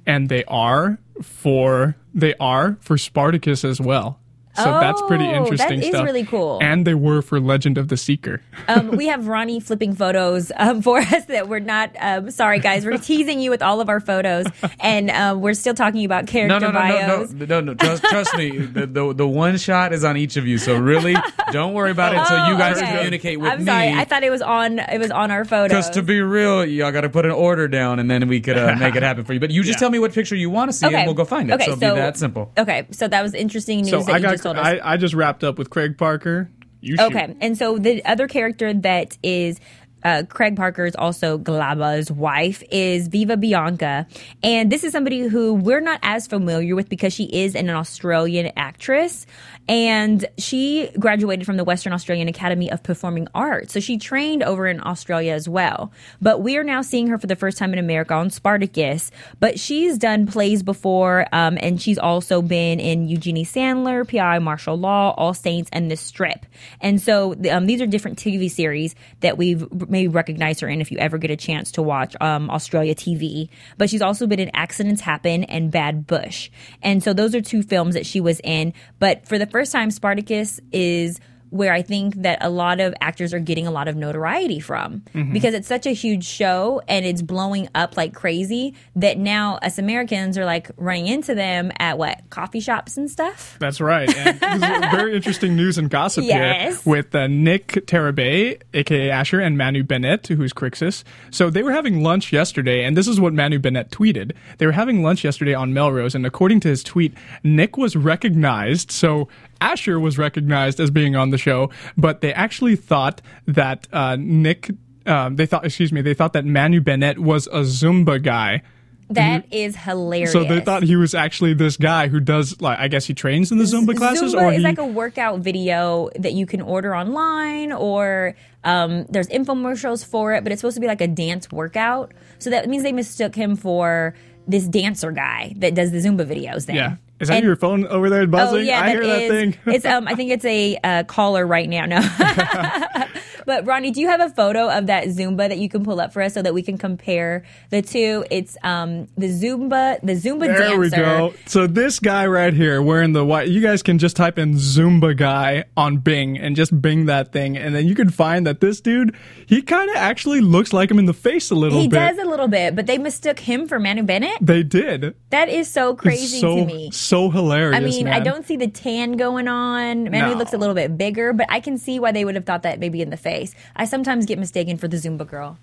[0.07, 4.19] and they are for they are for Spartacus as well.
[4.57, 6.05] So that's pretty Oh, that interesting is stuff.
[6.05, 6.59] really cool.
[6.63, 8.41] And they were for Legend of the Seeker.
[8.69, 11.91] um, we have Ronnie flipping photos um, for us that we're not.
[11.99, 14.47] Um, sorry, guys, we're teasing you with all of our photos,
[14.81, 17.33] and uh, we're still talking about character No, no, no, bios.
[17.33, 17.75] no, no, no, no.
[17.75, 18.67] Trust, trust me.
[18.77, 20.59] The, the the one shot is on each of you.
[20.59, 21.15] So really,
[21.53, 22.95] don't worry about it until you guys Oh, okay.
[22.97, 23.65] communicate with I'm me.
[23.67, 24.79] sorry, I thought it was on.
[24.79, 25.69] It was on our photos.
[25.69, 28.59] Because to be real, y'all got to put an order down, and then we could
[28.59, 29.41] uh, make it happen for you.
[29.41, 29.81] But you just Yeah.
[29.81, 31.55] tell me what picture you want to see, and we'll go find it.
[31.55, 32.53] Okay, so it'll be that simple.
[32.59, 34.67] Okay, so that was interesting news So that I you got just told us.
[34.67, 36.51] I, I just wrapped up with Craig Parker.
[36.81, 37.07] You shoot.
[37.07, 39.61] Okay, and so the other character that is
[40.07, 44.07] uh, Craig Parker's also Glaber's wife is Viva Bianca,
[44.41, 48.53] and this is somebody who we're not as familiar with because she is an Australian
[48.57, 49.27] actress,
[49.69, 54.69] and she graduated from the Western Australian Academy of Performing Arts, so she trained over
[54.69, 55.91] in Australia as well.
[56.23, 59.11] But we are now seeing her for the first time in America on Spartacus.
[59.41, 64.77] But she's done plays before, um, and she's also been in Eugenie Sandler, PI Martial
[64.77, 66.47] Law, All Saints, and The Strip.
[66.81, 70.93] And so um, these are different TV series that we've maybe recognized her in if
[70.93, 73.49] you ever get a chance to watch um, Australia TV.
[73.79, 76.51] But she's also been in Accidents Happen and Bad Bush.
[76.83, 78.73] And so those are two films that she was in.
[78.99, 81.19] But for the first time, Spartacus is
[81.51, 85.03] where I think that a lot of actors are getting a lot of notoriety from
[85.33, 89.79] because it's such a huge show and it's blowing up like crazy that now us
[89.79, 93.57] Americans are like running into them at what coffee shops and stuff.
[93.61, 94.13] That's right.
[94.17, 96.83] And very interesting news and gossip Yes.
[96.85, 101.05] here with uh, Nick Tarabay, aka Ashur, and Manu Bennett, who's Crixus.
[101.31, 104.33] So they were having lunch yesterday, and this is what Manu Bennett tweeted.
[104.59, 108.91] They were having lunch yesterday on Melrose, and according to his tweet, Nick was recognized.
[108.91, 109.29] So
[109.61, 114.71] Ashur was recognized as being on the show, but they actually thought that uh, Nick.
[115.07, 118.63] Um, they thought, excuse me, they thought that Manu Bennett was a Zumba guy.
[119.11, 120.33] That is hilarious.
[120.33, 123.53] So they thought he was actually this guy who does like I guess he trains
[123.53, 126.61] in the Zumba classes Zumba or is he like a workout video that you can
[126.61, 128.35] order online, or
[128.65, 132.13] um, there's infomercials for it, but it's supposed to be like a dance workout.
[132.41, 134.17] So that means they mistook him for
[134.49, 136.67] this dancer guy that does the Zumba videos.
[136.67, 136.97] Then, yeah.
[137.21, 138.59] Is that And- your phone over there buzzing?
[138.59, 139.57] Oh yeah, I that hear that is- thing.
[139.75, 141.87] it's um, I think it's a uh, caller right now.
[141.87, 142.01] No,
[143.47, 146.13] but Ronnie, do you have a photo of that Zumba that you can pull up
[146.13, 148.25] for us so that we can compare the two?
[148.31, 150.79] It's um the Zumba, the Zumba there dancer.
[150.79, 151.35] we go.
[151.47, 155.17] So this guy right here wearing the white you guys can just type in Zumba
[155.17, 158.81] guy on Bing and just Bing that thing and then you can find that this
[158.81, 159.15] dude
[159.47, 161.83] he kind of actually looks like him in the face a little bit.
[161.83, 161.97] He bit.
[161.97, 164.39] does a little bit, but they mistook him for Manu Bennett.
[164.41, 165.15] they did.
[165.31, 166.91] That is so crazy so, to me.
[166.91, 167.77] So hilarious.
[167.77, 170.05] I mean, I don't see the tan going on.
[170.05, 170.35] Manu No.
[170.35, 172.79] looks a little bit bigger, but I can see why they would have thought that
[172.81, 173.55] maybe in the face.
[173.75, 175.59] I sometimes get mistaken for the Zumba girl.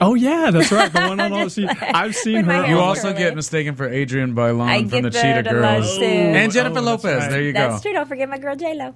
[0.00, 0.92] Oh yeah, that's right.
[0.92, 2.66] The one on all Just see, I've seen with her.
[2.66, 3.14] You also curly.
[3.18, 5.96] get mistaken for Adrienne Bailon I from the get Cheetah that Girls.
[5.98, 6.04] too.
[6.04, 7.04] And Jennifer Oh, Lopez.
[7.22, 7.30] right.
[7.30, 7.82] There you That's go.
[7.82, 7.92] true.
[7.94, 8.94] Don't forget my girl J Lo.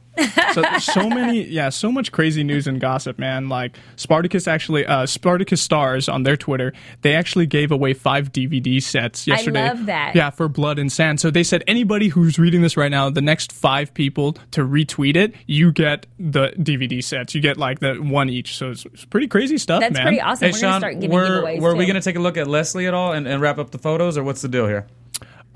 [0.52, 5.06] so, so many yeah so much crazy news and gossip man like spartacus actually uh
[5.06, 6.72] spartacus stars on their twitter
[7.02, 9.60] they actually gave away five dvd sets yesterday.
[9.62, 10.14] I love that.
[10.14, 13.22] yeah for blood and sand so they said anybody who's reading this right now the
[13.22, 17.94] next five people to retweet it you get the dvd sets you get like the
[17.94, 20.46] one each so it's, it's pretty crazy stuff That's man pretty awesome.
[20.48, 21.60] Hey We're gonna Sean, start giving were, giveaways.
[21.60, 23.70] were we going to take a look at Leslie at all and, and wrap up
[23.70, 24.86] the photos, or what's the deal here?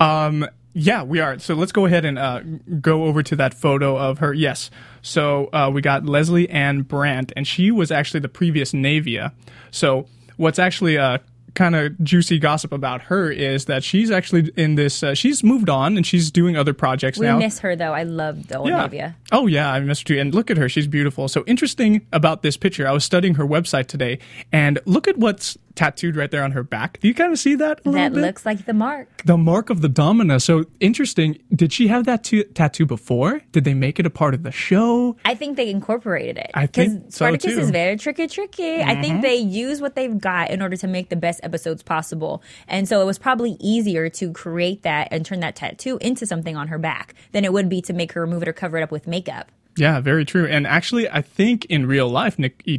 [0.01, 1.39] Um, yeah, we are.
[1.39, 2.41] So let's go ahead and uh,
[2.81, 4.33] go over to that photo of her.
[4.33, 4.71] Yes.
[5.03, 9.33] So uh, we got Lesley-Ann Brandt, and she was actually the previous Naevia.
[9.71, 10.07] So
[10.37, 11.19] what's actually uh,
[11.55, 15.03] kind of juicy gossip about her is that she's actually in this.
[15.03, 17.39] Uh, she's moved on and she's doing other projects We now.
[17.39, 17.93] miss her though.
[17.93, 18.89] I love the old Yeah.
[18.89, 19.15] Naevia.
[19.33, 20.21] Oh yeah, I missed you.
[20.21, 21.29] And look at her; she's beautiful.
[21.29, 22.87] So interesting about this picture.
[22.87, 24.19] I was studying her website today,
[24.53, 27.01] and look at what's tattooed right there on her back.
[27.01, 27.81] Do you kind of see that?
[27.85, 28.21] A That bit?
[28.21, 29.23] looks like the mark.
[29.25, 30.41] The mark of the domina.
[30.41, 31.39] So interesting.
[31.55, 33.41] Did she have that t- tattoo before?
[33.53, 35.17] Did they make it a part of the show?
[35.25, 36.51] I think they incorporated it.
[36.55, 37.53] I think so, Spartacus.
[37.53, 37.61] Mm-hmm.
[37.61, 38.83] is very tricky, tricky.
[38.83, 42.43] I think they use what they've got in order to make the best episodes possible.
[42.69, 46.57] And so it was probably easier to create that and turn that tattoo into something
[46.57, 48.83] on her back than it would be to make her remove it or cover it
[48.83, 49.51] up with makeup.
[49.77, 50.47] Yeah, very true.
[50.47, 52.79] And actually, I think in real life, Nick E.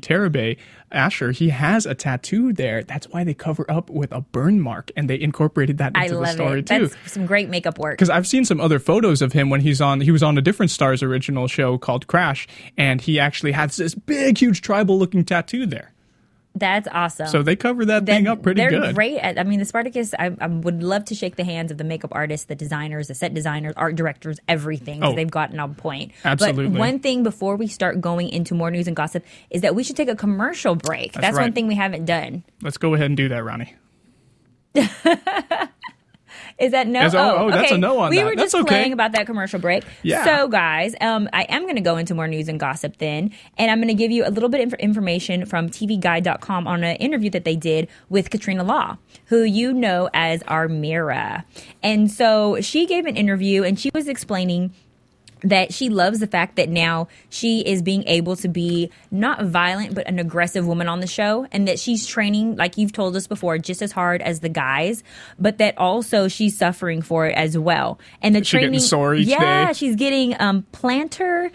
[0.91, 2.83] Ashur, he has a tattoo there.
[2.83, 6.25] That's why they cover up with a burn mark, and they incorporated that into the
[6.25, 6.25] story too.
[6.25, 6.67] I love story it.
[6.67, 6.87] too.
[6.87, 7.93] That's some great makeup work.
[7.97, 10.01] because I've seen some other photos of him when he's on.
[10.01, 13.95] He was on a different Starz original show called Crash, and he actually has this
[13.95, 15.91] big, huge tribal-looking tattoo there.
[16.55, 17.27] That's awesome.
[17.27, 18.95] So they cover that thing up pretty they're good.
[18.95, 19.37] great at.
[19.37, 20.13] I mean, the Spartacus.
[20.17, 23.15] I, I would love to shake the hands of the makeup artists, the designers, the
[23.15, 25.03] set designers, art directors, everything.
[25.03, 25.13] Oh.
[25.13, 26.13] they've gotten on point.
[26.23, 26.69] Absolutely.
[26.69, 29.83] But one thing before we start going into more news and gossip is that we
[29.83, 31.11] should take a commercial break.
[31.13, 31.53] That's, one right.
[31.53, 32.43] thing we haven't done.
[32.61, 33.75] Let's go ahead and do that, Ronnie.
[36.57, 37.05] Is that no?
[37.05, 37.81] Is- oh, oh, that's a okay.
[37.81, 38.25] no on we that.
[38.25, 38.67] were That's just okay.
[38.75, 39.83] playing about that commercial break.
[40.03, 40.23] Yeah.
[40.23, 43.69] So, guys, um, I am going to go into more news and gossip then, and
[43.69, 47.29] I'm going to give you a little bit of information from TVGuide.com on an interview
[47.31, 51.45] that they did with Katrina Law, who you know as our Mira.
[51.83, 54.73] And so she gave an interview, and she was explaining
[55.41, 59.93] that she loves the fact that now she is being able to be not violent
[59.93, 63.27] but an aggressive woman on the show and that she's training like you've told us
[63.27, 65.03] before just as hard as the guys
[65.37, 69.15] but that also she's suffering for it as well and the She getting training sore
[69.15, 69.73] each yeah day?
[69.73, 71.51] she's getting um plantar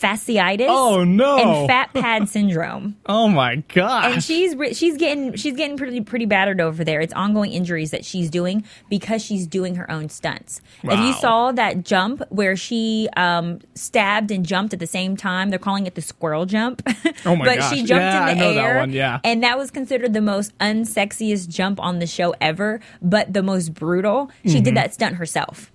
[0.00, 1.36] fasciitis Oh, no.
[1.38, 4.12] and fat pad syndrome Oh my gosh.
[4.14, 7.00] and she's she's getting she's getting pretty pretty battered over there.
[7.00, 10.60] It's ongoing injuries that she's doing because she's doing her own stunts.
[10.82, 15.50] If you saw that jump where she um, stabbed and jumped at the same time,
[15.50, 16.82] they're calling it the squirrel jump.
[17.26, 17.50] Oh my god.
[17.50, 17.70] but gosh.
[17.74, 19.20] she jumped Yeah, in the I know that air, one, yeah.
[19.24, 23.74] and that was considered the most unsexiest jump on the show ever, but the most
[23.74, 24.30] brutal.
[24.44, 24.62] She Mm-hmm.
[24.62, 25.70] did that stunt herself.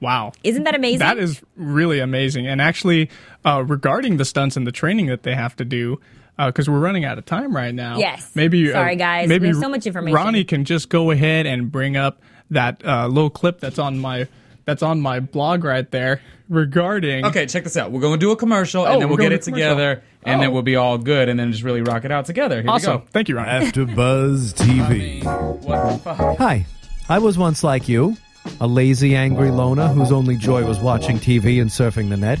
[0.00, 0.32] wow.
[0.42, 1.00] Isn't that amazing?
[1.00, 2.46] That is really amazing.
[2.46, 3.10] And actually,
[3.46, 5.98] uh, regarding the stunts and the training that they have to do,
[6.36, 7.96] because we're running out of time right now.
[7.98, 8.30] Yes.
[8.34, 8.68] Maybe.
[8.70, 9.28] uh, Sorry, guys.
[9.28, 10.14] Maybe There's so much information.
[10.14, 12.20] Ronnie can just go ahead and bring up
[12.50, 14.28] that uh, little clip that's on my
[14.66, 17.24] that's on my blog right there regarding.
[17.24, 17.92] Okay, check this out.
[17.92, 19.68] We're going to do a commercial, Oh, and then we're we'll get going it commercial.
[19.76, 20.52] together, and then Oh.
[20.52, 22.60] we'll be all good, and then just really rock it out together.
[22.62, 22.92] Here Awesome.
[22.94, 23.04] we go.
[23.12, 23.66] Thank you, Ronnie.
[23.66, 25.22] After Buzz TV.
[25.64, 26.38] What the fuck?
[26.38, 26.66] Hi,
[27.08, 28.16] I was once like you,
[28.60, 32.40] a lazy, angry loner whose only joy was watching TV and surfing the net.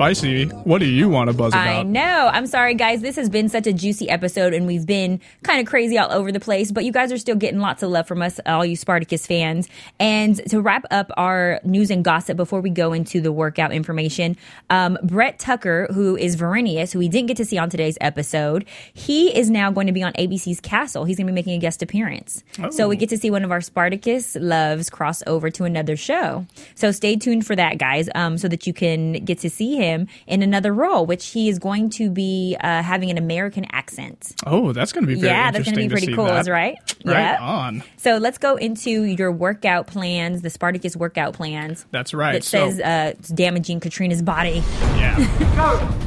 [0.00, 0.46] Spicy.
[0.46, 1.66] What do you want to buzz about?
[1.68, 2.30] I know.
[2.32, 3.02] I'm sorry, guys.
[3.02, 6.32] This has been such a juicy episode, and we've been kind of crazy all over
[6.32, 8.76] the place, but you guys are still getting lots of love from us, all you
[8.76, 9.68] Spartacus fans.
[9.98, 14.38] And to wrap up our news and gossip before we go into the workout information,
[14.70, 18.64] um, Brett Tucker, who is Varinius, who we didn't get to see on today's episode,
[18.94, 21.04] he is now going to be on ABC's Castle.
[21.04, 22.42] He's going to be making a guest appearance.
[22.70, 26.46] So we get to see one of our Spartacus loves cross over to another show.
[26.74, 29.89] So stay tuned for that, guys, um, so that you can get to see him
[30.26, 34.34] in another role, which he is going to be uh, having an American accent.
[34.46, 36.40] Oh, that's going to be very yeah, that's going to be pretty cool, that.
[36.42, 36.76] is right?
[37.04, 37.38] Right Yeah.
[37.40, 37.82] on.
[37.96, 41.86] So let's go into your workout plans, the Spartacus workout plans.
[41.90, 42.32] That's right.
[42.34, 44.62] That So- says uh, it's damaging Katrina's body.
[44.96, 46.06] Yeah.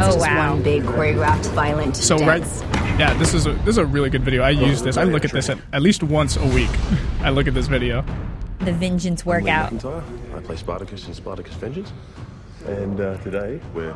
[0.00, 0.52] Oh wow!
[0.54, 2.40] one big choreographed violent So right,
[3.00, 4.42] yeah, this is a this is a really good video.
[4.42, 4.96] I use this.
[4.96, 6.70] I look at this at, at least once a week.
[7.20, 8.04] I look at this video.
[8.60, 9.72] The vengeance workout.
[9.84, 11.92] I play Spartacus in Spartacus Vengeance.
[12.66, 13.94] And uh, today we're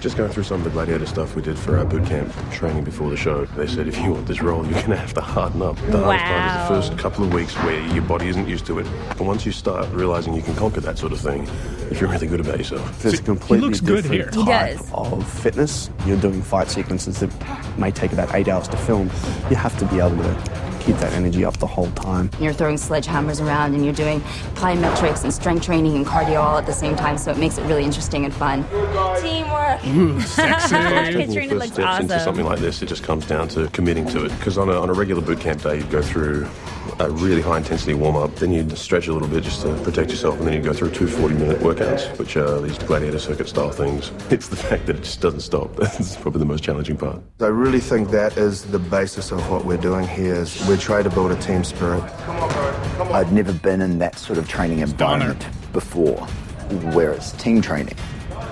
[0.00, 2.84] just going through some of the gladiator stuff we did for our boot camp training
[2.84, 3.44] before the show.
[3.44, 5.76] They said if you want this role, you're going to have to harden up.
[5.90, 8.78] The hardest part is the first couple of weeks where your body isn't used to
[8.78, 8.86] it.
[9.10, 11.46] But once you start realizing you can conquer that sort of thing,
[11.90, 13.02] if you're really good about yourself.
[13.02, 14.42] There's a completely looks good different here.
[14.42, 15.90] He type of fitness.
[16.06, 17.30] You're doing fight sequences that
[17.78, 19.10] may take about eight hours to film.
[19.50, 22.30] You have to be able to keep that energy up the whole time.
[22.40, 24.20] You're throwing sledgehammers around and you're doing
[24.54, 27.62] plyometrics and strength training and cardio all at the same time, so it makes it
[27.62, 28.64] really interesting and fun.
[29.20, 29.80] Teamwork.
[29.82, 34.24] Katrina First looks steps into something like this, it just comes down to committing to
[34.24, 34.30] it.
[34.30, 36.48] Because on a, on a regular boot camp day, you'd go through
[37.06, 40.10] a really high intensity warm up, then you'd stretch a little bit just to protect
[40.10, 43.48] yourself, and then you'd go through two 40 minute workouts, which are these gladiator circuit
[43.48, 44.10] style things.
[44.32, 45.74] It's the fact that it just doesn't stop.
[45.76, 47.22] That's probably the most challenging part.
[47.40, 51.04] I really think that is the basis of what we're doing here is we're trying
[51.04, 52.02] to build a team spirit.
[53.12, 56.18] I've never been in that sort of training environment before,
[56.94, 57.94] where it's team training,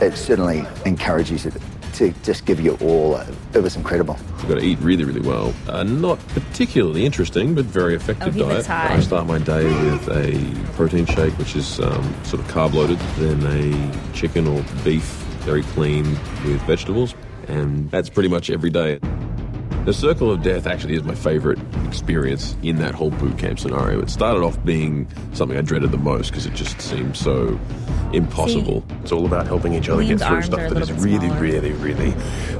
[0.00, 1.52] it certainly encourages you
[2.00, 3.14] to, to just give you all.
[3.16, 4.16] uh, It was incredible.
[4.38, 5.52] You've got to eat really, really well.
[5.68, 8.56] Uh, not particularly interesting, but very effective Oh, diet.
[8.58, 8.70] looks.
[8.70, 12.98] I start my day with a protein shake, which is um, sort of carb loaded,
[13.18, 15.04] then a chicken or beef,
[15.44, 16.04] very clean
[16.44, 17.14] with vegetables,
[17.48, 18.98] and that's pretty much every day.
[19.86, 24.00] The Circle of Death actually is my favorite experience in that whole boot camp scenario.
[24.02, 27.58] It started off being something I dreaded the most because it just seemed so
[28.12, 28.84] impossible.
[29.02, 31.40] It's all about helping each other get through stuff that is really, smaller.
[31.40, 32.10] really, really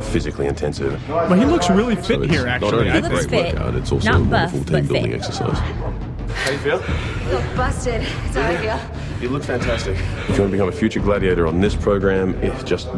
[0.05, 0.99] physically intensive.
[1.09, 2.79] But he looks really fit So it's here, not actually.
[2.79, 3.55] only I a He looks great fit.
[3.55, 5.21] workout, it's also Not a buff, wonderful but team building fit.
[5.21, 5.59] exercise.
[5.59, 6.77] How you feel?
[6.79, 8.01] Look busted.
[8.03, 9.10] That's how I feel.
[9.21, 9.99] You look fantastic.
[9.99, 12.89] If you want to become a future gladiator on this program, eh, just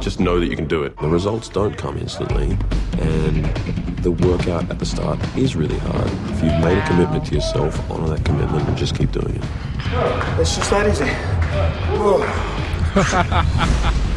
[0.00, 0.96] just know that you can do it.
[0.96, 2.58] The results don't come instantly,
[3.00, 3.44] and
[4.02, 6.08] the workout at the start is really hard.
[6.30, 9.44] If you've made a commitment to yourself, honor that commitment and just keep doing it.
[10.40, 11.04] It's just that easy.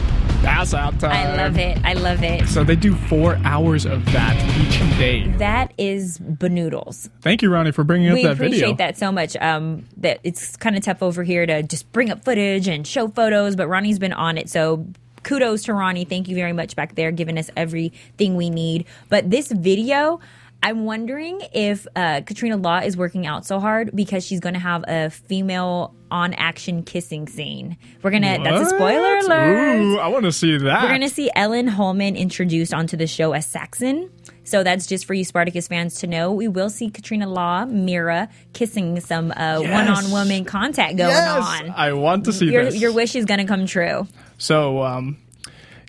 [0.43, 1.11] Pass out time.
[1.11, 1.77] I love it.
[1.83, 2.47] I love it.
[2.47, 5.27] So they do four hours of that each day.
[5.37, 7.09] That is banoodles.
[7.21, 8.39] Thank you, Ronnie, for bringing up that video.
[8.39, 9.35] we appreciate that so much.
[9.37, 13.07] Um, that it's kind of tough over here to just bring up footage and show
[13.07, 14.49] photos, but Ronnie's been on it.
[14.49, 14.87] So
[15.23, 16.05] kudos to Ronnie.
[16.05, 18.85] Thank you very much back there, giving us everything we need.
[19.09, 20.19] But this video.
[20.63, 24.59] I'm wondering if uh, Katrina Law is working out so hard because she's going to
[24.59, 27.77] have a female on action kissing scene.
[28.03, 29.81] We're going to, that's a spoiler alert.
[29.81, 30.83] Ooh, I want to see that.
[30.83, 34.11] We're going to see Ellen Hollman introduced onto the show as Saxon.
[34.43, 36.31] So that's just for you Spartacus fans to know.
[36.33, 39.71] We will see Katrina Law, Mira kissing some uh, Yes.
[39.71, 41.69] one-on-woman contact going Yes, on.
[41.71, 42.75] I want to see your, this.
[42.75, 44.07] your wish is going to come true.
[44.37, 45.17] So, um,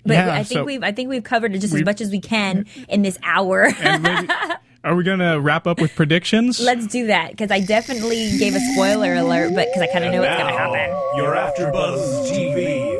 [0.05, 2.01] But yeah, I think so we've I think we've covered it just as We've- much
[2.01, 3.69] as we can in this hour.
[4.83, 6.59] are we going to wrap up with predictions?
[6.59, 10.11] Let's do that because I definitely gave a spoiler alert, but because I kind of
[10.11, 10.89] know what's going to happen.
[11.15, 12.99] Your AfterBuzz TV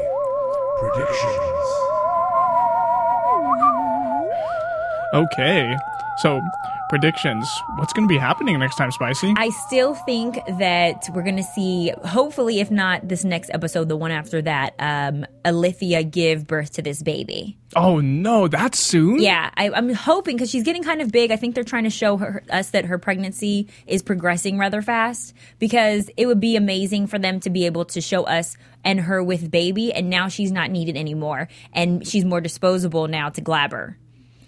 [0.80, 1.70] predictions.
[5.14, 5.76] Okay.
[6.18, 6.42] So,
[6.90, 7.50] predictions.
[7.78, 9.34] What's going to be happening next time, Spicy?
[9.38, 13.96] I still think that we're going to see, hopefully, if not this next episode, the
[13.96, 17.58] one after that, um, Ilithyia give birth to this baby.
[17.76, 19.20] oh, no, that's soon?
[19.22, 21.32] Yeah, I, I'm hoping because she's getting kind of big.
[21.32, 25.34] I think they're trying to show her, us that her pregnancy is progressing rather fast
[25.60, 29.24] because it would be amazing for them to be able to show us and her
[29.24, 33.96] with baby, and now she's not needed anymore, and she's more disposable now to Glaber.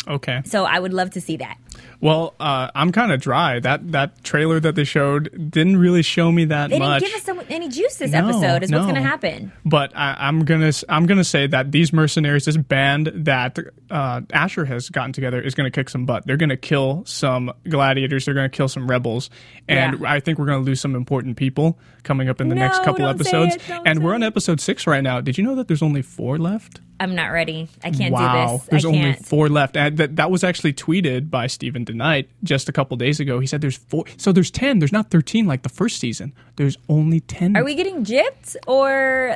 [0.08, 0.42] Okay.
[0.46, 1.58] So I would love to see that.
[2.02, 3.60] Well, uh, I'm kind of dry.
[3.60, 7.02] That that trailer that they showed didn't really show me that They much.
[7.02, 8.64] didn't give us any juice this No, episode.
[8.64, 9.52] Is what's going to happen.
[9.66, 13.58] But I, I'm gonna I'm gonna say that these mercenaries, this band that
[13.90, 16.26] uh, Ashur has gotten together, is gonna kick some butt.
[16.28, 18.26] They're gonna kill some gladiators.
[18.26, 19.30] They're gonna kill some rebels,
[19.68, 20.12] and Yeah.
[20.12, 23.56] I think we're gonna lose some important people coming up in the next couple episodes.
[23.56, 25.22] it, and we're on episode six right now.
[25.22, 26.82] Did you know that there's only four left?
[27.00, 27.68] I'm not ready.
[27.84, 28.68] I can't wow, do this.
[28.68, 32.72] there's only four left, and that that was actually tweeted by Steven DeKnight just a
[32.72, 33.40] couple days ago.
[33.40, 34.80] He said there's four, so there's ten.
[34.80, 36.34] There's not thirteen like the first season.
[36.56, 37.58] There's only ten.
[37.58, 38.90] Are we getting gypped or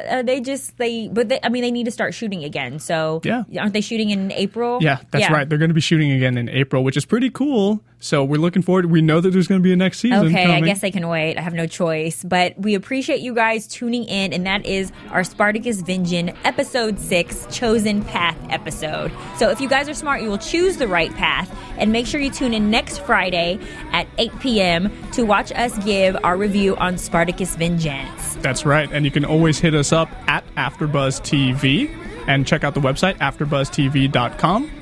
[0.09, 1.07] are they just they?
[1.09, 2.79] But they, I mean, they need to start shooting again.
[2.79, 3.43] So Yeah.
[3.59, 4.79] aren't they shooting in April?
[4.81, 5.47] Yeah, that's right.
[5.47, 7.81] They're going to be shooting again in April, which is pretty cool.
[8.01, 8.85] So we're looking forward.
[8.85, 10.27] We know that there's going to be a next season.
[10.27, 11.37] Okay, I guess I can wait.
[11.37, 12.23] I have no choice.
[12.23, 17.45] But we appreciate you guys tuning in, and that is our Spartacus Vengeance episode six,
[17.51, 19.11] Chosen Path episode.
[19.37, 22.19] So if you guys are smart, you will choose the right path, and make sure
[22.19, 23.59] you tune in next Friday
[23.91, 25.11] at 8 p.m.
[25.11, 28.35] to watch us give our review on Spartacus Vengeance.
[28.37, 28.89] That's right.
[28.91, 31.89] And you can always hit us up at AfterBuzz TV
[32.27, 34.78] and check out the website AfterBuzzTV.com.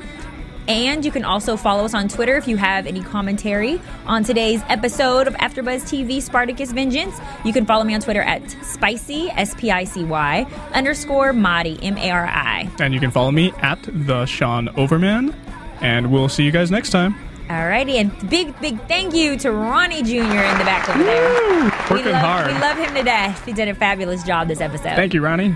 [0.68, 4.61] And you can also follow us on Twitter if you have any commentary on today's
[4.68, 7.20] episode of AfterBuzz TV Spartacus Vengeance.
[7.45, 11.78] You can follow me on Twitter at spicy s p i c y underscore Mari
[11.82, 12.70] m a r i.
[12.80, 15.34] And you can follow me at the Sean Overman.
[15.80, 17.15] And we'll see you guys next time.
[17.47, 20.15] Alrighty, and big big thank you to Ronnie Jr.
[20.20, 21.63] in the back over there.
[21.89, 22.47] Working we love, hard.
[22.47, 23.45] We love him to death.
[23.45, 24.95] He did a fabulous job this episode.
[24.95, 25.55] Thank you, Ronnie.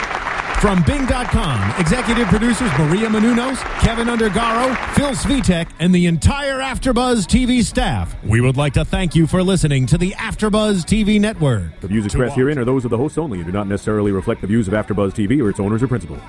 [0.61, 7.63] From Bing.com, executive producers Maria Menounos, Kevin Undergaro, Phil Svitek, and the entire Afterbuzz TV
[7.63, 11.79] staff, we would like to thank you for listening to the Afterbuzz TV network.
[11.79, 14.41] The views expressed herein are those of the hosts only and do not necessarily reflect
[14.41, 16.21] the views of AfterBuzz TV or its owners or principals.